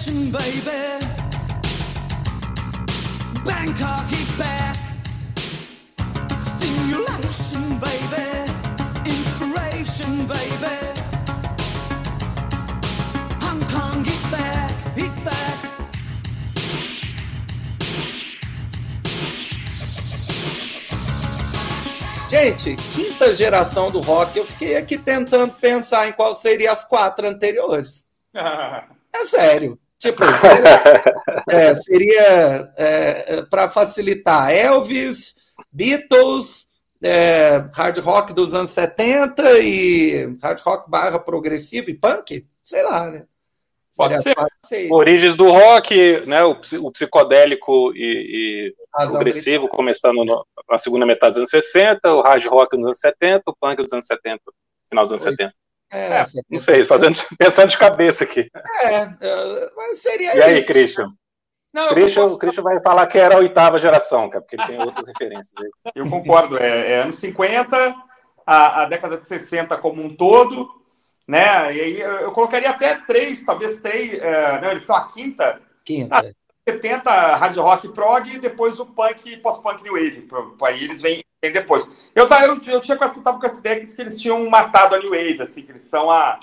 [0.06, 1.04] Sense baby.
[3.44, 4.06] Bangkok,
[4.38, 4.78] back.
[6.40, 8.28] Stimulation, baby.
[9.04, 10.78] Inspiration, baby.
[13.42, 15.58] Hong Kong, get back, get back.
[22.30, 27.26] Gente, quinta geração do rock, eu fiquei aqui tentando pensar em qual seriam as quatro
[27.28, 28.06] anteriores.
[29.18, 29.80] É sério.
[30.06, 30.22] Tipo,
[31.50, 35.34] é, seria é, para facilitar Elvis,
[35.72, 36.66] Beatles,
[37.02, 42.46] é, hard rock dos anos 70 e hard rock barra progressivo e punk?
[42.62, 43.24] Sei lá, né?
[43.96, 44.34] Pode ser.
[44.64, 44.92] ser.
[44.92, 51.30] Origens do rock, né, o, o psicodélico e, e progressivo, começando no, na segunda metade
[51.30, 54.40] dos anos 60, o hard rock nos anos 70, o punk dos anos 70,
[54.90, 55.32] final dos anos Oi.
[55.32, 55.54] 70.
[55.92, 58.50] É, é, não sei, fazendo, pensando de cabeça aqui.
[58.84, 61.12] É, mas seria E aí, Christian?
[61.72, 64.80] Não, Christian, o Christian vai falar que era a oitava geração, cara, porque ele tem
[64.80, 65.54] outras referências.
[65.58, 65.92] Aí.
[65.94, 66.58] Eu concordo.
[66.58, 67.94] É, é anos 50,
[68.46, 70.68] a, a, década de 60 como um todo,
[71.28, 71.74] né?
[71.74, 74.14] E aí eu, colocaria até três, talvez três.
[74.22, 75.60] É, não, eles são a quinta.
[75.84, 76.34] Quinta.
[76.68, 80.26] Ah, 70 hard rock prog e depois o punk pós-punk new wave.
[80.62, 82.10] Aí eles vêm, vêm depois.
[82.14, 84.98] Eu, eu, eu tinha com essa, tava com essa ideia que eles tinham matado a
[84.98, 86.38] new wave, assim, que eles são a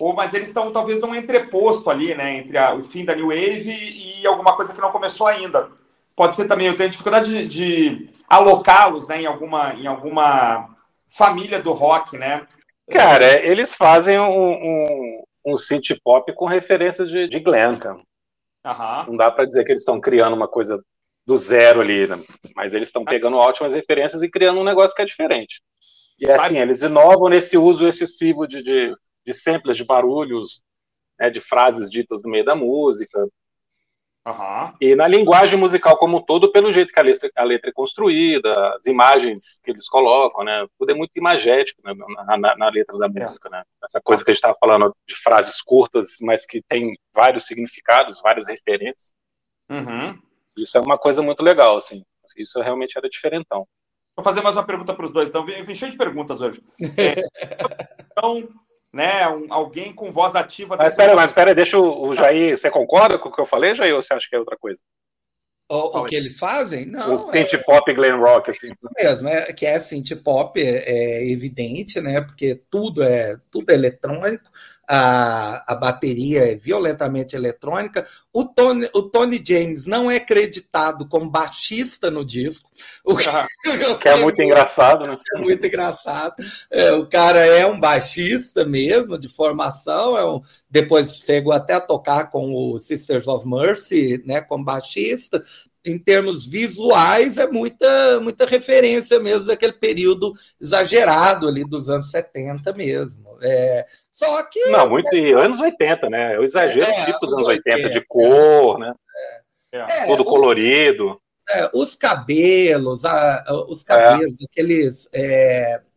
[0.00, 3.28] ou, mas eles estão talvez num entreposto ali, né, entre a, o fim da New
[3.28, 5.70] Wave e, e, alguma coisa que não começou ainda.
[6.16, 10.70] Pode ser também, eu tenho dificuldade de, de alocá-los né, em, alguma, em alguma
[11.08, 12.48] família do rock, né?
[12.90, 18.00] Cara, eles fazem um, um, um synth pop com referências de, de Glenn, cara.
[18.64, 19.06] Uhum.
[19.08, 20.82] Não dá para dizer que eles estão criando uma coisa
[21.26, 22.16] do zero ali, né?
[22.54, 25.60] mas eles estão pegando ótimas referências e criando um negócio que é diferente.
[26.20, 28.94] E é assim, eles inovam nesse uso excessivo de, de
[29.24, 30.62] de samples de barulhos,
[31.18, 33.26] né, de frases ditas no meio da música.
[34.24, 34.72] Uhum.
[34.80, 37.72] E na linguagem musical como um todo, pelo jeito que a letra, a letra é
[37.72, 40.64] construída, as imagens que eles colocam, né?
[40.78, 43.08] Tudo é muito imagético né, na, na, na, letra da é.
[43.08, 43.64] música, né?
[43.82, 48.20] Essa coisa que a gente estava falando de frases curtas, mas que tem vários significados,
[48.20, 49.12] várias referências.
[49.68, 50.16] Uhum.
[50.56, 52.04] Isso é uma coisa muito legal, assim.
[52.36, 53.66] Isso realmente era diferentão.
[54.16, 55.30] Vou fazer mais uma pergunta para os dois.
[55.30, 56.62] Então, vem cheio de perguntas hoje.
[56.96, 57.14] É,
[58.12, 58.48] então,
[58.92, 59.28] né?
[59.28, 60.76] Um, alguém com voz ativa.
[60.76, 62.56] Mas espera, mas espera, deixa o, o Jair.
[62.56, 64.80] Você concorda com o que eu falei, Jair, ou você acha que é outra coisa?
[65.70, 66.84] O, o que eles fazem?
[66.84, 67.14] Não.
[67.14, 68.70] O synth é, pop glam rock, assim.
[68.98, 72.20] É mesmo, é que é synth pop, é, é, evidente, né?
[72.20, 74.50] Porque tudo é tudo é eletrônico
[74.94, 78.06] a, a bateria é violentamente eletrônica.
[78.30, 82.70] O Tony, o Tony James não é creditado como baixista no disco.
[83.02, 83.46] O que, ah,
[83.98, 85.18] que é muito engraçado, né?
[85.34, 86.34] É muito engraçado.
[86.70, 90.18] É, o cara é um baixista mesmo, de formação.
[90.18, 95.42] É um, depois chegou até a tocar com o Sisters of Mercy, né, como baixista
[95.84, 102.72] em termos visuais, é muita, muita referência mesmo daquele período exagerado ali dos anos 70
[102.72, 103.36] mesmo.
[103.42, 104.66] É, só que.
[104.66, 105.08] Não, muito.
[105.14, 106.36] É, anos 80, né?
[106.36, 108.94] Eu exagero é, tipo dos anos 80, 80, de cor, né?
[109.72, 111.18] É, é Todo colorido.
[111.48, 115.08] É, os cabelos, a, os cabelos, aqueles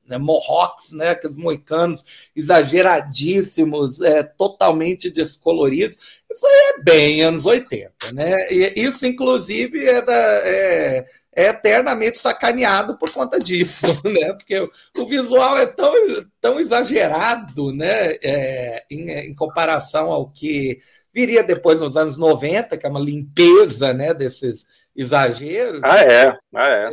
[0.07, 2.03] né, mohawks, né, aqueles moicanos
[2.35, 5.97] exageradíssimos, é, totalmente descoloridos.
[6.29, 8.51] Isso aí é bem anos 80, né?
[8.51, 14.33] E isso, inclusive, é, da, é, é eternamente sacaneado por conta disso, né?
[14.33, 15.93] Porque o, visual é tão,
[16.41, 18.13] tão exagerado, né?
[18.23, 20.79] É, em, em comparação ao que
[21.13, 24.13] viria depois nos anos 90, que é uma limpeza, né?
[24.13, 25.81] Desses exageros.
[25.83, 26.37] Ah, é.
[26.53, 26.89] Ah, é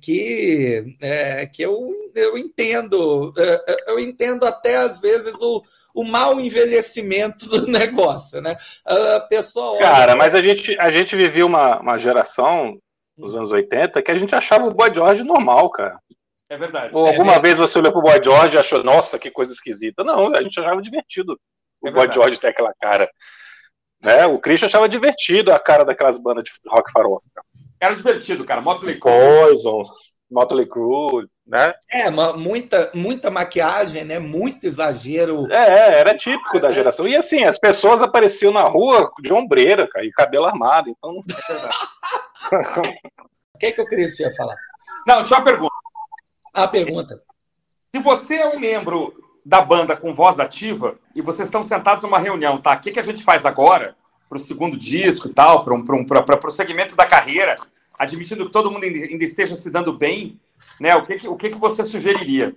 [0.00, 5.62] que, é, que eu, eu entendo, é, é, eu entendo até às vezes o,
[5.94, 8.56] o mau envelhecimento do negócio, né?
[8.84, 9.80] A pessoa olha...
[9.80, 12.78] Cara, mas a gente, a gente vivia uma, uma geração
[13.16, 15.98] nos anos 80 que a gente achava o Boy George normal, cara.
[16.48, 16.94] É verdade.
[16.94, 20.04] Ou alguma é vez você olhou pro Boy George e achou, nossa, que coisa esquisita.
[20.04, 21.38] Não, a gente achava divertido
[21.80, 23.10] o é Boy George ter aquela cara.
[24.02, 24.26] Né?
[24.26, 27.28] O Christian achava divertido a cara daquelas bandas de rock farofa.
[27.82, 28.60] Era divertido, cara.
[28.60, 29.12] Motley Crue.
[29.12, 29.82] Poison,
[30.30, 31.74] Motley Crue, né?
[31.90, 34.20] É, muita, muita maquiagem, né?
[34.20, 35.50] Muito exagero.
[35.52, 37.08] É, era típico da geração.
[37.08, 40.90] E assim, as pessoas apareciam na rua de ombreira, cara, e cabelo armado.
[40.90, 41.22] Então não
[43.52, 44.54] O que, que o Cris ia falar?
[45.04, 45.74] Não, tinha uma pergunta.
[46.54, 47.20] A pergunta.
[47.92, 49.12] Se você é um membro
[49.44, 52.74] da banda com voz ativa e vocês estão sentados numa reunião, tá?
[52.74, 53.96] O que, que a gente faz agora?
[54.32, 56.06] Para o segundo disco e tal, para um, um,
[56.46, 57.54] o segmento da carreira,
[57.98, 60.40] admitindo que todo mundo ainda esteja se dando bem,
[60.80, 60.96] né?
[60.96, 62.56] O que, que, o que, que você sugeriria?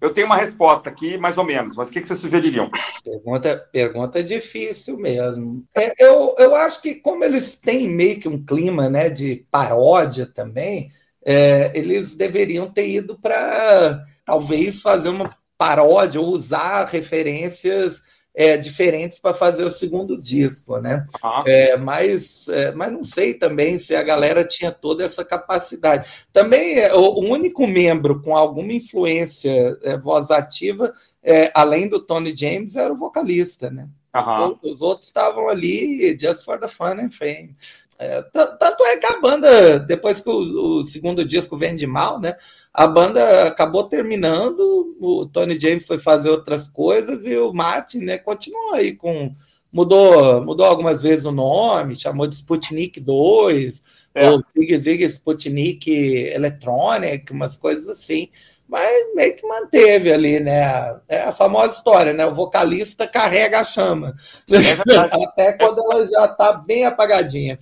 [0.00, 2.68] Eu tenho uma resposta aqui, mais ou menos, mas o que, que vocês sugeririam?
[3.04, 5.62] Pergunta, pergunta difícil mesmo.
[5.76, 10.26] É, eu, eu acho que, como eles têm meio que um clima né, de paródia
[10.26, 10.90] também,
[11.24, 19.18] é, eles deveriam ter ido para talvez fazer uma paródia ou usar referências é, diferentes
[19.18, 21.06] para fazer o segundo disco, né?
[21.22, 21.42] Ah.
[21.46, 26.06] É, mas, é, mas não sei também se a galera tinha toda essa capacidade.
[26.32, 32.34] Também é, o, único membro com alguma influência é, voz ativa, é, além do Tony
[32.36, 33.88] James, era o vocalista, né?
[34.14, 34.58] Uhum.
[34.62, 37.54] Os outros estavam ali just for the fun and fame.
[37.98, 42.34] É, tanto é que a banda, depois que o, o, segundo disco vende mal, né?
[42.80, 48.16] A banda acabou terminando, o Tony James foi fazer outras coisas e o Martin, né,
[48.16, 49.34] continuou aí com.
[49.70, 54.30] Mudou, mudou algumas vezes o nome, chamou de Sputnik 2, é.
[54.30, 55.90] ou Zig Zig Sputnik
[56.32, 58.30] Electronic, umas coisas assim
[58.66, 60.60] mas meio que manteve ali, né?
[61.08, 62.24] É a famosa história, né?
[62.24, 64.14] O vocalista carrega a chama.
[64.48, 64.54] É
[65.24, 67.58] Até quando ela já está bem apagadinha.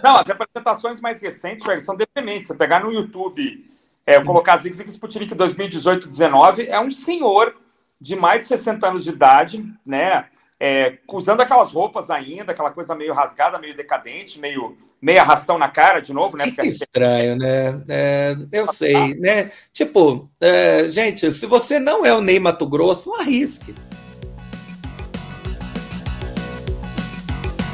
[0.00, 2.46] Não, as apresentações mais recentes, velho, são deprimentes.
[2.46, 3.73] Você pegar no YouTube,
[4.06, 7.54] é, colocar Zig Zig Sputnik 2018-19, é um senhor
[8.00, 10.26] de mais de 60 anos de idade, né?
[10.60, 15.68] É, usando aquelas roupas ainda, aquela coisa meio rasgada, meio decadente, meio meio arrastão na
[15.68, 16.44] cara de novo, né?
[16.44, 17.84] Porque que estranho, né?
[17.90, 19.50] É, eu sei, né?
[19.70, 23.74] Tipo, é, gente, se você não é o Ney Mato Grosso, não arrisque.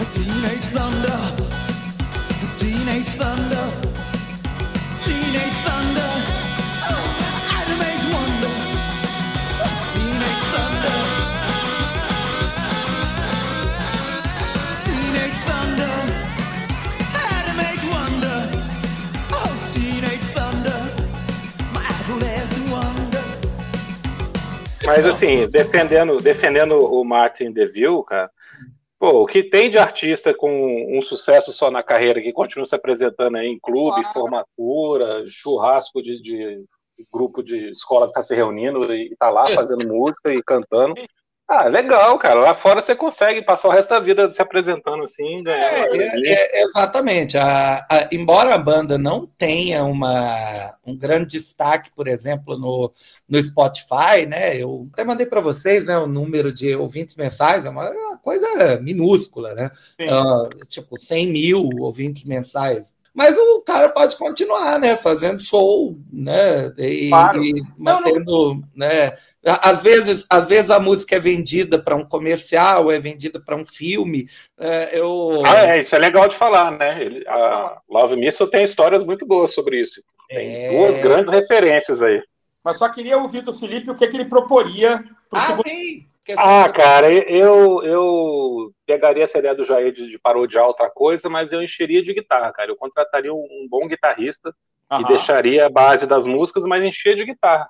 [0.01, 1.13] A teenage thunder,
[2.43, 3.90] a teenage thunder,
[24.91, 28.29] Mas assim, defendendo, defendendo o Martin DeVille, cara,
[28.99, 32.75] pô, o que tem de artista com um sucesso só na carreira que continua se
[32.75, 36.67] apresentando aí em clube, formatura, churrasco de, de
[37.13, 40.95] grupo de escola que está se reunindo e está lá fazendo música e cantando.
[41.53, 42.39] Ah, legal, cara.
[42.39, 45.43] Lá fora você consegue passar o resto da vida se apresentando assim.
[45.49, 47.37] É, é, é, exatamente.
[47.37, 50.37] A, a, embora a banda não tenha uma,
[50.87, 52.93] um grande destaque, por exemplo, no,
[53.29, 54.57] no Spotify, né?
[54.57, 58.19] Eu até mandei para vocês né, o número de ouvintes mensais, é uma, é uma
[58.19, 59.73] coisa minúscula, né?
[60.03, 62.95] Uh, tipo, 100 mil ouvintes mensais.
[63.15, 64.97] Mas o cara pode continuar, né?
[64.97, 66.73] Fazendo show, né?
[66.79, 67.43] E, claro.
[67.43, 68.63] e mantendo, não, não.
[68.77, 69.13] né?
[69.45, 73.67] Às vezes, às vezes a música é vendida para um comercial, é vendida para um
[73.67, 74.29] filme.
[74.59, 75.43] É, eu...
[75.45, 77.03] Ah, é, isso é legal de falar, né?
[77.03, 80.03] Ele, a Love Missile tem histórias muito boas sobre isso.
[80.29, 80.71] Tem é...
[80.71, 82.23] duas grandes referências aí.
[82.63, 85.03] Mas só queria ouvir do Felipe o que, que ele proporia.
[85.33, 85.69] Ah, segundo...
[85.69, 86.10] sim!
[86.37, 91.51] Ah, cara, eu, eu pegaria essa ideia do Jair de, de parodiar outra coisa, mas
[91.51, 92.71] eu encheria de guitarra, cara.
[92.71, 94.55] Eu contrataria um, um bom guitarrista
[95.01, 97.69] e deixaria a base das músicas, mas enchia de guitarra.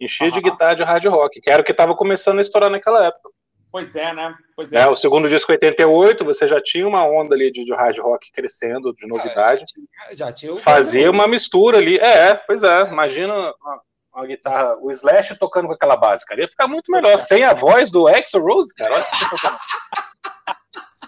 [0.00, 3.06] Enchia de guitarra de hard rock, que era o que estava começando a estourar naquela
[3.06, 3.30] época.
[3.70, 4.34] Pois é, né?
[4.54, 4.82] Pois é.
[4.82, 4.86] é.
[4.86, 8.94] O segundo disco 88, você já tinha uma onda ali de, de hard rock crescendo,
[8.94, 9.64] de novidade.
[9.64, 11.98] Ah, já, tinha, já tinha Fazia uma mistura ali.
[11.98, 12.82] É, pois é.
[12.84, 13.52] Imagina
[14.14, 16.40] uma, guitarra, o Slash tocando com aquela base, cara.
[16.40, 18.94] Ia ficar muito melhor, sem a voz do Exo Rose, cara.
[18.94, 19.06] Olha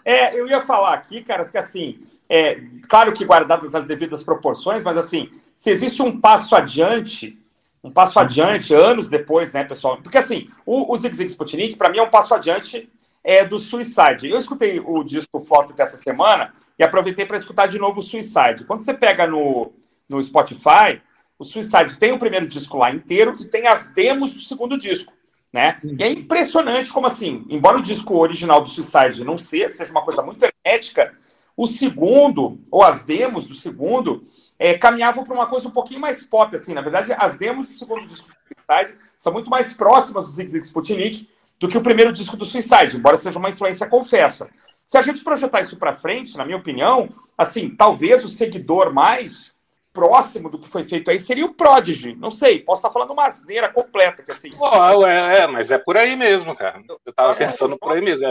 [0.05, 4.83] é, eu ia falar aqui, caras, que assim, é, claro que guardadas as devidas proporções,
[4.83, 7.39] mas assim, se existe um passo adiante
[7.87, 9.99] um passo adiante, anos depois, né, pessoal?
[10.03, 12.91] Porque assim, o, o Zig Zig Sputnik, para mim, é um passo adiante
[13.23, 14.29] é, do Suicide.
[14.29, 18.65] Eu escutei o disco Foto dessa semana e aproveitei para escutar de novo o Suicide.
[18.67, 19.73] Quando você pega no,
[20.09, 21.01] no Spotify,
[21.39, 25.13] o Suicide tem o primeiro disco lá inteiro e tem as demos do segundo disco.
[25.53, 25.79] Né?
[25.83, 30.03] E é impressionante como assim, embora o disco original do Suicide não seja, seja uma
[30.03, 31.15] coisa muito hermética,
[31.57, 34.23] o segundo, ou as demos do segundo,
[34.59, 36.75] é, caminhavam para uma coisa um pouquinho mais pop, assim.
[36.75, 40.51] Na verdade, as demos do segundo disco do Suicide são muito mais próximas do Zig
[40.51, 41.27] Zig Sputnik
[41.59, 44.51] do que o primeiro disco do Suicide, embora seja uma influência confessa.
[44.87, 49.56] Se a gente projetar isso para frente, na minha opinião, assim, talvez o seguidor mais
[49.97, 52.15] próximo do que foi feito aí seria o Prodigy.
[52.15, 54.23] Não sei, posso estar falando uma asneira completa.
[54.23, 54.51] Que assim...
[54.61, 56.83] Oh, é, é, mas é por aí mesmo, cara.
[56.87, 58.27] Eu estava pensando por aí mesmo.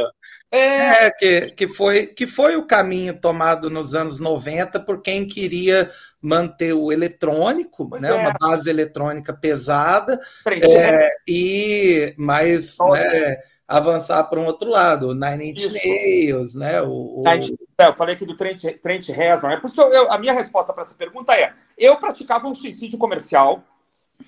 [0.51, 5.27] É, é que, que, foi, que foi o caminho tomado nos anos 90 por quem
[5.27, 5.89] queria
[6.25, 8.13] manter o eletrônico, né, é.
[8.13, 15.71] uma base eletrônica pesada, é, e mais né, avançar para um outro lado, Nine Inch
[15.71, 16.81] Nails, né?
[16.81, 17.23] O, o...
[17.27, 19.51] É, eu falei aqui do Trent, Trent Reznor.
[19.51, 22.47] É por isso que eu, eu, a minha resposta para essa pergunta é: eu praticava
[22.47, 23.63] um suicídio comercial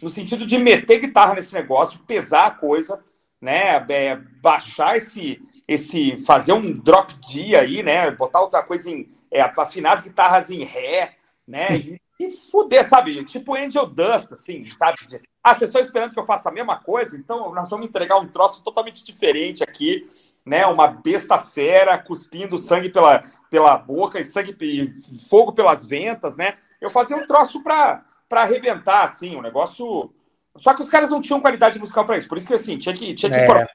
[0.01, 2.99] no sentido de meter guitarra nesse negócio, pesar a coisa,
[3.41, 3.83] né?
[3.89, 8.11] É, baixar esse, esse, fazer um drop D aí, né?
[8.11, 11.16] Botar outra coisa em, é, afinar as guitarras em ré,
[11.47, 11.67] né?
[11.77, 13.23] E, e fuder, sabe?
[13.25, 14.97] Tipo Angel Dust, assim, sabe?
[15.43, 17.15] Ah, vocês estão esperando que eu faça a mesma coisa?
[17.15, 20.07] Então nós vamos entregar um troço totalmente diferente aqui,
[20.45, 20.65] né?
[20.65, 24.91] Uma besta fera cuspindo sangue pela, pela boca e sangue e
[25.29, 26.55] fogo pelas ventas, né?
[26.81, 30.13] Eu fazia um troço para para arrebentar, assim, um negócio.
[30.57, 32.93] Só que os caras não tinham qualidade musical para isso, por isso que assim tinha
[32.93, 33.67] que tinha que é.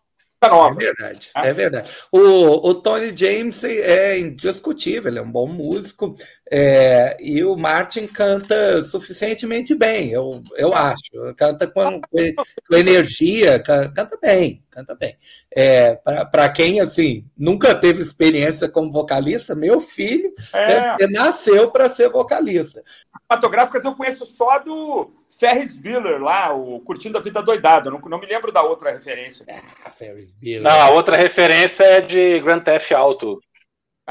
[0.48, 0.74] Nova.
[0.74, 1.46] É verdade, ah.
[1.46, 1.90] é verdade.
[2.10, 6.16] O, o Tony James é indiscutível, ele é um bom músico,
[6.54, 11.10] é, e o Martin canta suficientemente bem, eu, eu acho.
[11.34, 15.16] Canta com, com energia, canta bem, canta bem.
[15.50, 15.94] É,
[16.30, 21.06] Para quem, assim, nunca teve experiência como vocalista, meu filho é.
[21.08, 22.82] nasceu para ser vocalista.
[23.22, 27.90] Cinematográficas eu conheço só do Ferris Bueller lá, o Curtindo a Vida Doidado.
[27.90, 29.46] Não, não me lembro da outra referência.
[29.82, 30.60] Ah, Ferris Bueller.
[30.60, 33.40] Não, a outra referência é de Grand Theft Auto.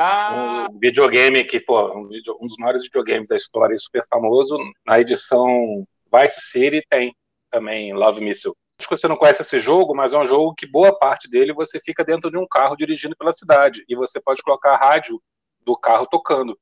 [0.01, 0.67] Ah.
[0.71, 2.09] Um videogame que, pô, um,
[2.41, 4.57] um dos maiores videogames da história, super famoso.
[4.85, 7.15] Na edição Vice City tem
[7.49, 8.55] também Love Missile.
[8.79, 11.53] Acho que você não conhece esse jogo, mas é um jogo que boa parte dele
[11.53, 15.21] você fica dentro de um carro dirigindo pela cidade e você pode colocar a rádio
[15.63, 16.57] do carro tocando.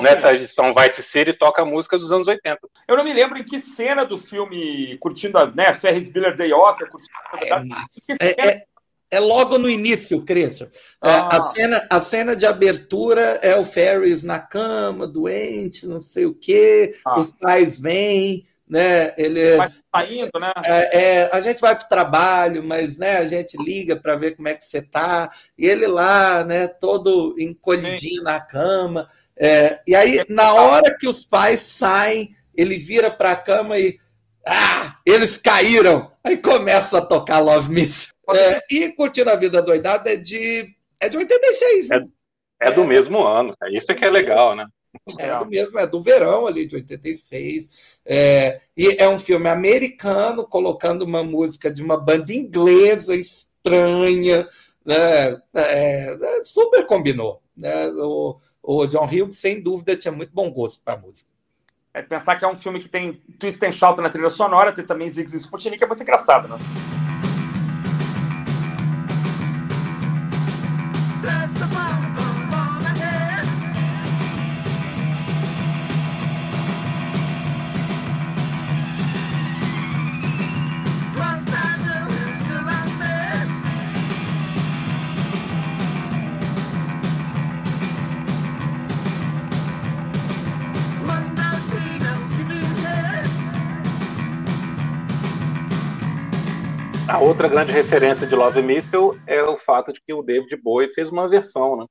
[0.00, 2.58] Nessa edição Vice City toca música dos anos 80.
[2.86, 6.52] Eu não me lembro em que cena do filme curtindo a né, Ferris Bueller Day
[6.52, 6.82] Off.
[7.32, 7.84] Ah,
[8.20, 8.64] é, é, é,
[9.20, 10.68] logo no início, Cristian.
[11.04, 11.28] É, ah.
[11.30, 16.34] a, cena, a cena de abertura é o Ferris na cama, doente, não sei o
[16.34, 16.94] quê.
[17.04, 17.18] Ah.
[17.18, 19.12] Os pais vêm, né?
[19.18, 20.52] Ele mas tá indo, né?
[20.64, 24.34] É, é, a gente vai para o trabalho, mas né, a gente liga para ver
[24.34, 25.30] como é que você tá.
[25.58, 28.24] E ele lá, né, todo encolhidinho Sim.
[28.24, 29.10] na cama.
[29.36, 33.98] É, e aí, na hora que os pais saem, ele vira para a cama e.
[34.46, 36.10] Ah, eles caíram!
[36.24, 38.10] Aí começa a tocar Love Miss.
[38.30, 41.88] É, e Curtindo a Vida Doidada é de, é de 86.
[41.88, 42.08] Né?
[42.60, 43.54] É, é do mesmo ano.
[43.70, 44.66] Isso é que é legal, né?
[45.18, 47.98] É do mesmo, é do verão ali de 86.
[48.04, 54.46] É, e é um filme americano colocando uma música de uma banda inglesa estranha.
[54.84, 55.40] Né?
[55.56, 57.42] É, é super combinou.
[57.56, 57.88] Né?
[57.88, 61.31] O, o John Hughes, sem dúvida, tinha muito bom gosto para música.
[61.94, 64.84] É pensar que é um filme que tem twist and shout na trilha sonora, tem
[64.84, 66.56] também Ziggs e Sputnik, é muito engraçado, né?
[97.22, 101.08] Outra grande referência de Love Missile é o fato de que o David Bowie fez
[101.08, 101.86] uma versão, né?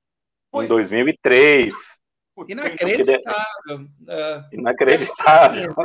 [0.53, 2.01] Em 2003.
[2.47, 3.87] Inacreditável.
[4.07, 4.43] É.
[4.51, 5.75] Inacreditável.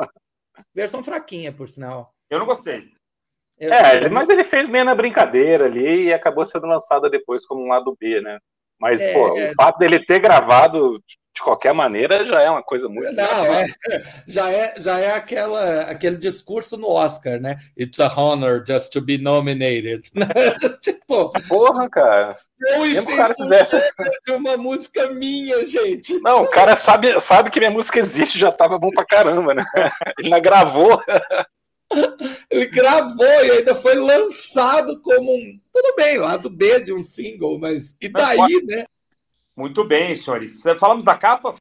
[0.74, 2.12] Versão fraquinha, por sinal.
[2.28, 2.90] Eu não gostei.
[3.58, 7.68] É, mas ele fez meio na brincadeira ali e acabou sendo lançado depois como um
[7.68, 8.38] lado B, né?
[8.80, 9.44] Mas, é, pô, é...
[9.44, 11.02] o fato dele ter gravado
[11.36, 13.12] de qualquer maneira já é uma coisa muito.
[13.12, 13.66] Não, é,
[14.26, 17.58] já é, já é aquela, aquele discurso no Oscar, né?
[17.78, 20.02] It's a honor just to be nominated.
[20.80, 22.32] tipo, porra, cara.
[22.58, 23.78] Eu o cara fizesse
[24.24, 26.18] de uma música minha, gente.
[26.20, 29.64] Não, o cara sabe, sabe que minha música existe, já tava bom pra caramba, né?
[30.18, 30.98] Ele não gravou.
[32.50, 35.60] Ele gravou e ainda foi lançado como um.
[35.72, 37.96] Tudo bem, lado B de um single, mas.
[38.00, 38.84] E daí, né?
[39.56, 40.62] Muito bem, senhores.
[40.78, 41.54] Falamos da capa?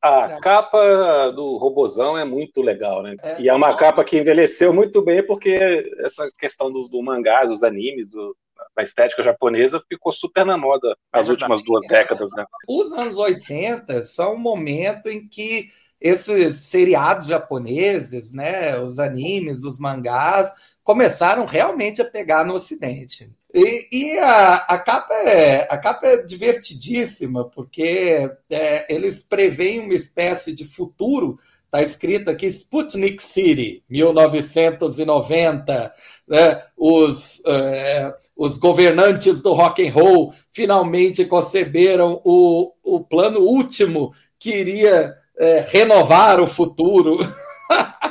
[0.00, 3.16] A capa do Robozão é muito legal, né?
[3.22, 7.44] É, e é uma capa que envelheceu muito bem, porque essa questão do, do mangá,
[7.44, 8.36] dos animes, do,
[8.76, 12.44] da estética japonesa ficou super na moda nas é últimas duas décadas, né?
[12.68, 15.68] Os anos 80 são um momento em que
[16.00, 20.50] esses seriados japoneses, né, os animes, os mangás,
[20.84, 23.30] começaram realmente a pegar no Ocidente.
[23.52, 29.94] E, e a, a, capa é, a capa é divertidíssima, porque é, eles preveem uma
[29.94, 31.38] espécie de futuro.
[31.64, 35.92] Está escrito aqui Sputnik City, 1990.
[36.28, 36.62] Né?
[36.76, 44.50] Os, é, os governantes do rock and roll finalmente conceberam o, o plano último que
[44.50, 47.18] iria é, renovar o futuro.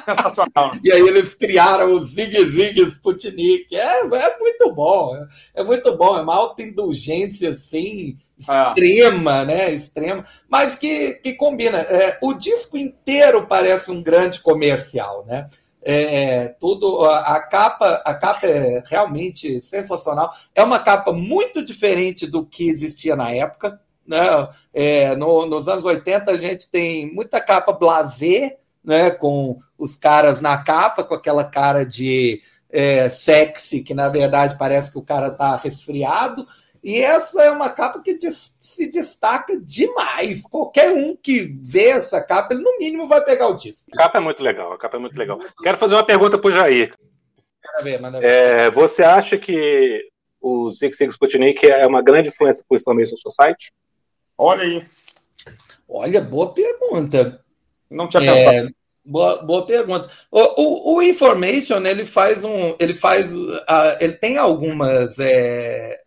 [0.06, 0.72] Sensacional.
[0.84, 3.76] e aí eles criaram o Zig Zig Sputnik.
[3.76, 5.16] É, é muito bom.
[5.16, 6.18] É, é muito bom.
[6.18, 9.46] É uma alta indulgência, assim, extrema, é.
[9.46, 9.72] né?
[9.72, 11.80] Extrema, mas que, que combina.
[11.80, 15.48] É, o disco inteiro parece um grande comercial, né?
[15.88, 22.26] É, tudo a, a, capa a capa é realmente sensacional é uma capa muito diferente
[22.26, 24.50] do que existia na época né?
[24.74, 30.42] É, no, nos anos 80 a gente tem muita capa blazer né, com os caras
[30.42, 35.28] na capa, com aquela cara de é, sexy, que na verdade parece que o cara
[35.28, 36.48] está resfriado.
[36.84, 40.44] E essa é uma capa que se destaca demais.
[40.44, 43.84] Qualquer um que vê essa capa, ele no mínimo vai pegar o disco.
[43.92, 45.40] A capa é muito legal, a capa é muito legal.
[45.64, 46.94] Quero fazer uma pergunta para o Jair.
[47.66, 48.28] Manda ver, manda ver.
[48.28, 50.08] É, você acha que
[50.40, 53.72] o Six Six Sputnik é uma grande influência para o Information Society?
[54.38, 54.84] Olha aí.
[55.88, 57.42] Olha, boa pergunta.
[57.90, 58.76] Não tinha é, pensado.
[59.06, 60.10] Boa, boa pergunta.
[60.32, 66.02] O, o, o, Information ele faz um, ele faz, uh, ele tem algumas, é,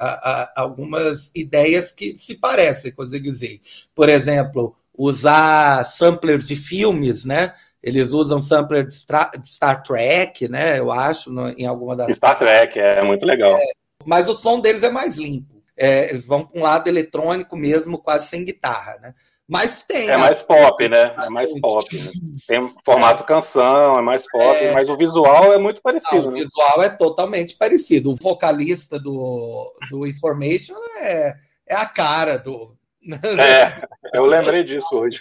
[0.57, 3.63] algumas ideias que se parecem com o Zig Zig.
[3.95, 7.55] Por exemplo, usar samplers de filmes, né?
[7.81, 10.81] Eles usam sampler de, de Star Trek, né?
[10.81, 12.17] Eu acho, no, em alguma das.
[12.17, 13.57] Star Trek é muito legal.
[13.57, 13.65] É,
[14.05, 15.58] mas o som deles é mais limpo.
[15.79, 19.15] É, eles vão para um lado eletrônico mesmo, quase sem guitarra, né?
[19.49, 20.11] Mas tem.
[20.11, 21.15] É mais pop, né?
[21.23, 21.97] É mais pop.
[21.97, 22.11] Né?
[22.47, 24.73] Tem formato canção, é mais pop, é...
[24.73, 26.27] mas o visual é muito parecido.
[26.27, 26.41] Não, né?
[26.41, 28.11] O visual é totalmente parecido.
[28.11, 31.35] O vocalista do, do Information é,
[31.67, 32.77] é a cara do.
[33.11, 35.19] É, eu lembrei disso hoje.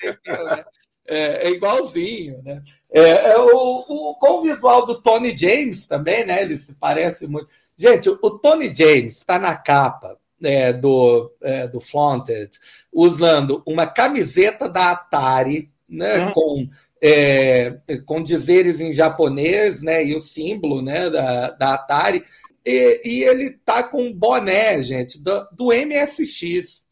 [1.07, 2.61] É, é, igualzinho, né?
[2.91, 6.41] É, é, o, o, com o visual do Tony James também, né?
[6.41, 7.47] Ele se parece muito.
[7.77, 12.49] Gente, o, o Tony James está na capa é, do, é, do Flaunted,
[12.91, 16.31] usando uma camiseta da Atari, né, uhum.
[16.33, 16.69] com,
[17.01, 22.23] é, com dizeres em japonês, né, e o símbolo né, da, da Atari,
[22.65, 26.85] e, e ele tá com um boné, gente, do, do MSX.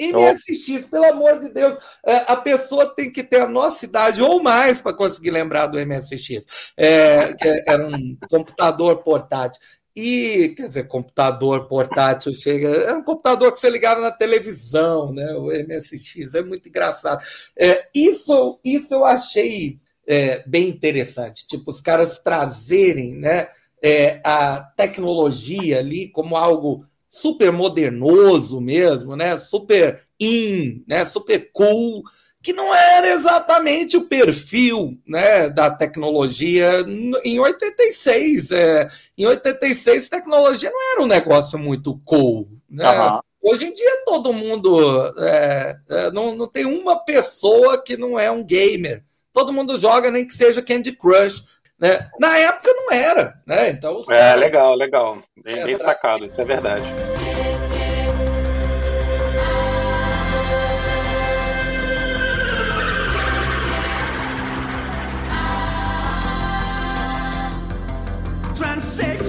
[0.00, 4.42] MSX, pelo amor de Deus, é, a pessoa tem que ter a nossa idade ou
[4.42, 6.44] mais para conseguir lembrar do MSX,
[6.76, 9.60] é, que era um computador portátil.
[9.94, 12.68] E, quer dizer, computador portátil chega.
[12.68, 15.34] É um computador que você ligava na televisão, né?
[15.34, 17.22] O MSX, é muito engraçado.
[17.58, 21.46] É, isso, isso eu achei é, bem interessante.
[21.46, 23.48] Tipo, os caras trazerem né,
[23.82, 29.36] é, a tecnologia ali como algo super modernoso mesmo, né?
[29.36, 31.04] Super in, né?
[31.04, 32.02] Super cool
[32.42, 36.84] que não era exatamente o perfil né, da tecnologia
[37.24, 38.50] em 86.
[38.50, 42.48] É, em 86, tecnologia não era um negócio muito cool.
[42.68, 42.88] Né?
[42.90, 43.20] Uhum.
[43.42, 45.14] Hoje em dia, todo mundo.
[45.18, 49.04] É, é, não, não tem uma pessoa que não é um gamer.
[49.32, 51.44] Todo mundo joga, nem que seja Candy Crush.
[51.78, 52.08] Né?
[52.20, 53.34] Na época não era.
[53.46, 53.70] Né?
[53.70, 55.22] Então, é, legal, legal.
[55.42, 56.84] Bem, bem sacado, isso é verdade.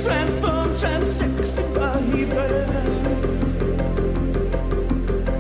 [0.04, 1.94] transform, transsex by.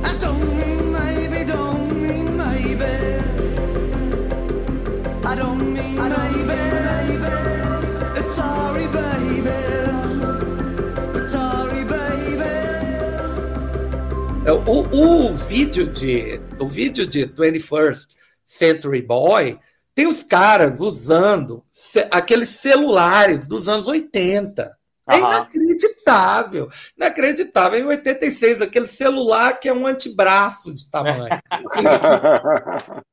[0.09, 2.93] I don't mean maybe, don't mean maybe.
[5.26, 7.24] I don't mean maybe,
[8.30, 9.59] sorry, baby.
[11.28, 12.53] Sorry, baby.
[14.66, 19.59] O, o vídeo de o vídeo de 21st Century Boy
[19.96, 21.64] tem os caras usando
[22.12, 24.78] aqueles celulares dos anos 80.
[25.12, 26.70] É inacreditável.
[26.98, 27.80] Inacreditável.
[27.80, 31.28] Em 86, aquele celular que é um antebraço de tamanho.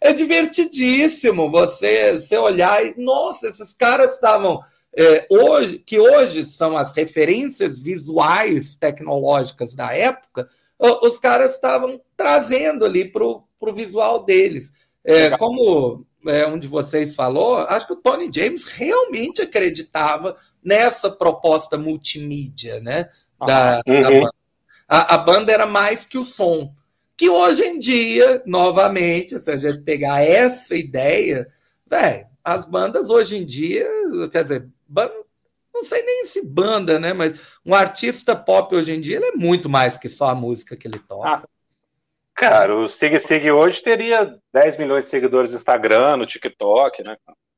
[0.00, 4.60] é, divertidíssimo você, você olhar e, nossa, esses caras estavam.
[4.96, 12.84] É, hoje, que hoje são as referências visuais tecnológicas da época, os caras estavam trazendo
[12.84, 13.44] ali para o
[13.74, 14.72] visual deles.
[15.08, 21.10] É, como é, um de vocês falou, acho que o Tony James realmente acreditava nessa
[21.10, 23.08] proposta multimídia, né?
[23.46, 24.00] Da, uhum.
[24.00, 24.30] da banda.
[24.86, 26.74] A, a, banda era mais que o som.
[27.16, 31.48] Que hoje em dia, novamente, se a gente pegar essa ideia,
[31.86, 33.88] velho, as bandas hoje em dia,
[34.30, 35.14] quer dizer, banda,
[35.74, 37.12] não sei nem se banda, né?
[37.12, 40.76] Mas um artista pop hoje em dia ele é muito mais que só a música
[40.76, 41.28] que ele toca.
[41.28, 41.42] Ah,
[42.38, 47.16] Cara, o Sig Sig hoje teria 10 milhões de seguidores no Instagram, no TikTok, né?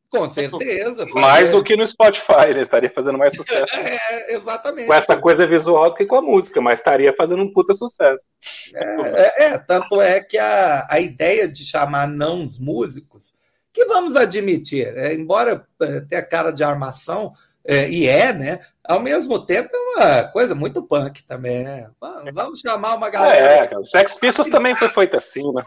[0.09, 1.05] Com certeza.
[1.13, 2.63] Mais do que no Spotify, né?
[2.63, 3.67] Estaria fazendo mais sucesso.
[3.77, 4.87] é, exatamente.
[4.87, 8.25] Com essa coisa visual do que com a música, mas estaria fazendo um puta sucesso.
[8.75, 13.35] É, é, é tanto é que a, a ideia de chamar não os músicos,
[13.75, 17.33] que vamos admitir, é, embora é, tenha cara de armação,
[17.69, 18.61] e é, né?
[18.91, 21.89] Ao mesmo tempo é uma coisa muito punk também, né?
[22.35, 23.69] Vamos chamar uma galera.
[23.73, 25.63] É, o Sex Pistols também foi feito assim, né?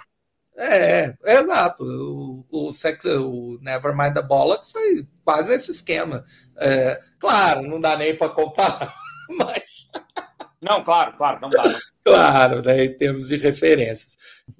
[0.58, 1.86] É, é exato.
[1.86, 6.26] O, o, sex, o Nevermind the Bollocks foi quase esse esquema.
[6.58, 8.94] É, claro, não dá nem para comparar,
[9.40, 9.64] mas.
[10.62, 11.64] Não, claro, claro, não dá.
[11.64, 11.80] Não.
[12.04, 14.18] claro, né, em termos de referências.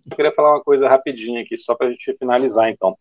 [0.10, 2.96] Eu queria falar uma coisa rapidinho aqui, só para a gente finalizar, então.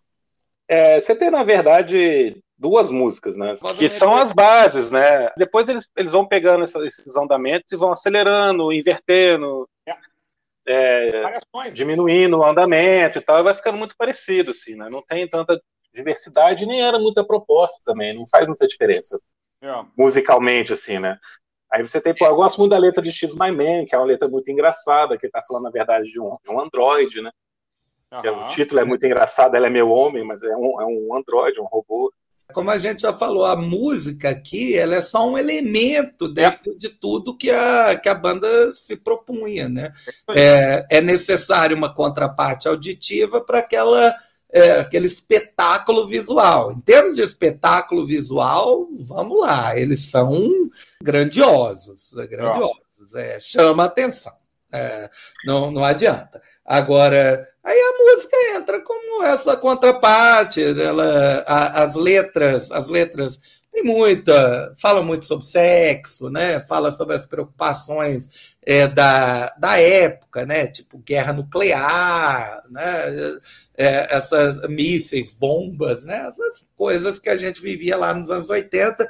[0.67, 3.55] É, você tem, na verdade, duas músicas, né?
[3.77, 5.29] Que são as bases, né?
[5.37, 9.97] Depois eles, eles vão pegando essa, esses andamentos e vão acelerando, invertendo, é.
[10.65, 14.89] É, diminuindo o andamento e tal, e vai ficando muito parecido, assim, né?
[14.89, 15.61] Não tem tanta
[15.93, 19.21] diversidade, nem era muita proposta também, não faz muita diferença.
[19.61, 19.85] É.
[19.99, 21.19] Musicalmente, assim, né?
[21.69, 23.99] Aí você tem, pô, eu gosto muito da letra de X My Man, que é
[23.99, 27.33] uma letra muito engraçada, que ele tá falando, na verdade, de um, um androide, né?
[28.13, 28.43] Uhum.
[28.43, 31.61] O título é muito engraçado, ela é meu homem, mas é um, é um androide,
[31.61, 32.13] um robô.
[32.53, 36.88] Como a gente já falou, a música aqui ela é só um elemento dentro de
[36.88, 39.68] tudo que a, que a banda se propunha.
[39.68, 39.92] Né?
[40.30, 44.14] É, é necessário uma contraparte auditiva para aquela
[44.53, 46.72] é, aquele espetáculo visual.
[46.72, 50.70] Em termos de espetáculo visual, vamos lá, eles são
[51.03, 52.26] grandiosos, né?
[52.26, 54.41] grandiosos, é, chama atenção.
[54.73, 55.11] É,
[55.45, 56.41] não, não adianta.
[56.64, 63.39] Agora, aí a música entra como essa contraparte, ela, a, as letras, as letras
[63.73, 66.61] tem muita, fala muito sobre sexo, né?
[66.61, 70.66] Fala sobre as preocupações é, da, da época, né?
[70.66, 72.83] Tipo guerra nuclear, né?
[73.75, 76.29] É, essas mísseis, bombas, né?
[76.29, 79.09] Essas coisas que a gente vivia lá nos anos 80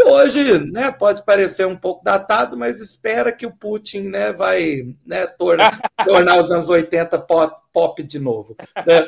[0.00, 4.82] que hoje né, pode parecer um pouco datado, mas espera que o Putin né, vai
[5.06, 8.56] né, tornar, tornar os anos 80 pop, pop de novo.
[8.86, 9.06] Né?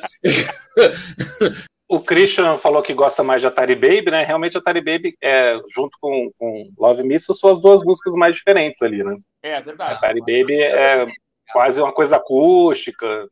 [1.89, 4.25] o Christian falou que gosta mais de Atari Baby, né?
[4.25, 8.81] Realmente Atari Baby, é, junto com, com Love Missile, são as duas músicas mais diferentes
[8.83, 9.15] ali, né?
[9.43, 9.95] É, verdade.
[9.95, 11.05] Atari Baby é
[11.53, 13.29] quase uma coisa acústica,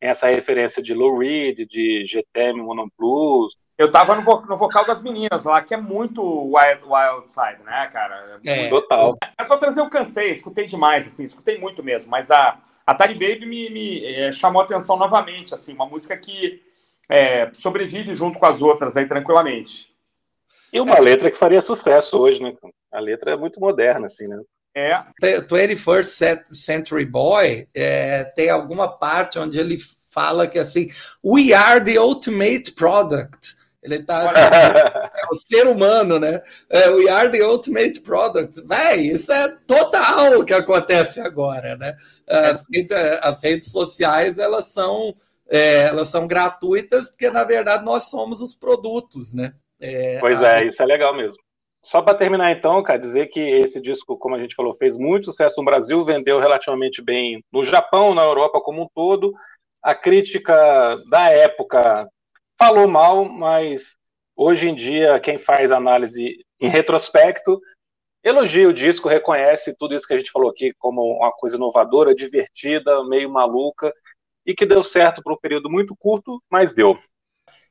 [0.00, 4.58] tem essa referência de Lou Reed, de GTM Mono Blues, eu tava no, vo no,
[4.58, 8.38] vocal das meninas lá, que é muito Wild, wild Side, né, cara?
[8.44, 9.16] É, total.
[9.38, 12.10] Mas pra trazer eu cansei, escutei demais, assim, escutei muito mesmo.
[12.10, 16.14] Mas a, a Tiny Baby me, me é, chamou a atenção novamente, assim, uma música
[16.14, 16.62] que
[17.08, 19.88] é, sobrevive junto com as outras aí tranquilamente.
[20.70, 21.00] E uma é.
[21.00, 22.52] letra que faria sucesso hoje, né?
[22.92, 24.42] A letra é muito moderna, assim, né?
[24.74, 25.02] É.
[25.22, 29.78] 21st Century Boy é, tem alguma parte onde ele
[30.10, 30.88] fala que assim,
[31.24, 33.58] we are the ultimate product.
[33.82, 36.42] Ele tá assim, é o ser humano, né?
[36.68, 38.60] É, we are the ultimate product.
[38.66, 41.96] Véi, isso é total o que acontece agora, né?
[42.26, 42.66] As,
[43.22, 45.14] as redes sociais, elas são,
[45.48, 49.54] é, elas são gratuitas porque, na verdade, nós somos os produtos, né?
[49.80, 51.38] É, pois é, isso é legal mesmo.
[51.82, 55.24] Só para terminar, então, cara, dizer que esse disco, como a gente falou, fez muito
[55.26, 59.32] sucesso no Brasil, vendeu relativamente bem no Japão, na Europa como um todo.
[59.82, 60.54] A crítica
[61.08, 62.06] da época
[62.60, 63.96] falou mal, mas
[64.36, 67.58] hoje em dia quem faz análise em retrospecto
[68.22, 72.14] elogia o disco, reconhece tudo isso que a gente falou aqui como uma coisa inovadora,
[72.14, 73.90] divertida, meio maluca
[74.44, 76.98] e que deu certo por um período muito curto, mas deu.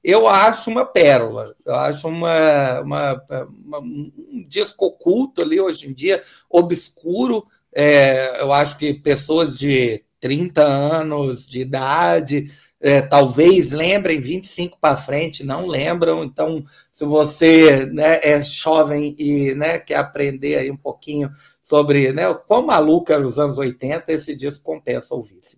[0.04, 3.26] Eu acho uma pérola, eu acho uma, uma,
[3.64, 10.04] uma um disco oculto ali hoje em dia, obscuro, É, eu acho que pessoas de
[10.20, 12.48] 30 anos de idade
[12.82, 16.23] é, talvez lembrem 25 para frente, não lembram.
[16.23, 21.30] Então, se você né, é jovem e né, quer aprender aí um pouquinho
[21.61, 25.39] sobre né, quão maluco eram os anos 80, esse disco compensa ouvir.
[25.41, 25.57] Sim.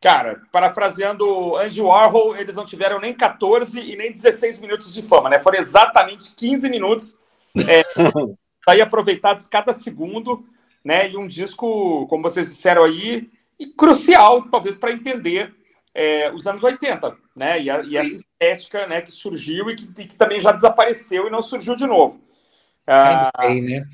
[0.00, 5.28] Cara, parafraseando Andy Warhol, eles não tiveram nem 14 e nem 16 minutos de fama,
[5.28, 5.40] né?
[5.40, 7.16] Foram exatamente 15 minutos
[7.66, 7.82] é,
[8.68, 10.38] aí aproveitados cada segundo,
[10.84, 11.10] né?
[11.10, 13.28] E um disco, como vocês disseram aí,
[13.76, 15.52] crucial, talvez, para entender
[15.94, 17.60] é, os anos 80, né?
[17.60, 21.26] E, a, e essa estética né, que surgiu e que, e que, também já desapareceu
[21.26, 22.20] e não surgiu de novo.
[22.86, 23.84] Ah, bem, né?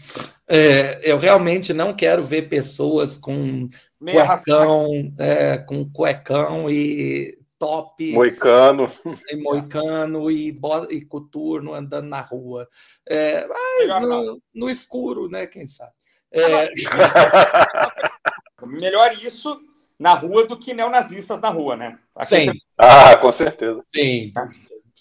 [0.49, 3.67] É, eu realmente não quero ver pessoas com
[3.99, 4.89] cuecão,
[5.19, 8.13] é, com cuecão e top.
[8.13, 8.91] Moicano.
[9.31, 10.57] E moicano e,
[10.91, 12.69] e coturno andando na rua.
[13.09, 15.47] É, mas no, no, escuro, né?
[15.47, 15.93] Quem sabe?
[16.31, 16.69] É...
[18.67, 19.59] Melhor isso
[19.99, 21.99] na rua do que neonazistas na rua, né?
[22.15, 22.47] Aqui Sim.
[22.53, 22.63] Tem...
[22.79, 23.83] Ah, com certeza.
[23.95, 24.33] Sim.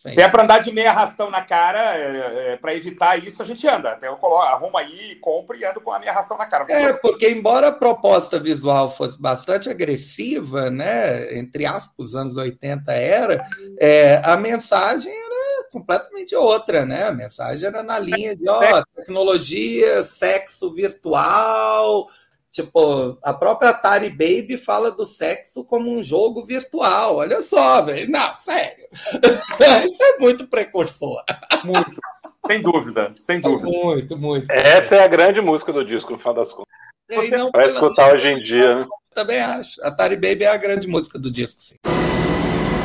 [0.04, 0.12] Sim.
[0.12, 3.66] Até para andar de meia arrastão na cara, é, é, para evitar isso, a gente
[3.66, 3.92] anda.
[3.92, 6.66] Até eu coloco, arrumo aí, compro e ando com a meia arrastão na cara.
[6.68, 11.38] É, porque embora a proposta visual fosse bastante agressiva, né?
[11.38, 13.48] Entre aspas, os anos 80 era,
[13.80, 17.06] é, a mensagem era completamente outra, né?
[17.08, 22.10] A mensagem era na linha de ó, tecnologia, sexo virtual,
[22.54, 27.16] Tipo, a própria Atari Baby fala do sexo como um jogo virtual.
[27.16, 28.12] Olha só, velho.
[28.12, 28.86] Não, sério.
[29.90, 31.24] Isso é muito precursor.
[31.64, 32.00] Muito.
[32.46, 33.68] Sem dúvida, sem dúvida.
[33.68, 34.52] Muito, muito.
[34.52, 36.72] Essa é a grande música do disco, no final das contas.
[37.10, 38.88] Você não, vai escutar hoje em dia, né?
[39.16, 39.84] Também acho.
[39.84, 41.78] Atari Baby é a grande música do disco, sim.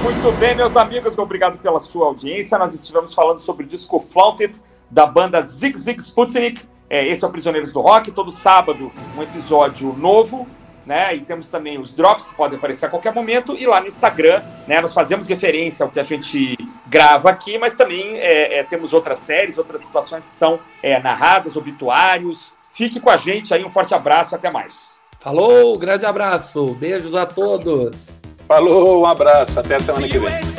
[0.03, 2.57] Muito bem, meus amigos, obrigado pela sua audiência.
[2.57, 4.59] Nós estivemos falando sobre o disco Flaunted
[4.91, 9.23] da banda Zig Zig Sputnik é, esse é o Prisioneiros do Rock, todo sábado um
[9.23, 10.47] episódio novo,
[10.87, 11.15] né?
[11.15, 13.55] E temos também os drops que podem aparecer a qualquer momento.
[13.55, 14.81] E lá no Instagram, né?
[14.81, 19.19] Nós fazemos referência ao que a gente grava aqui, mas também é, é, temos outras
[19.19, 22.53] séries, outras situações que são é, narradas, obituários.
[22.71, 24.99] Fique com a gente aí, um forte abraço, até mais.
[25.19, 28.15] Falou, grande abraço, beijos a todos.
[28.47, 30.58] Falou, um abraço, até a semana que vem.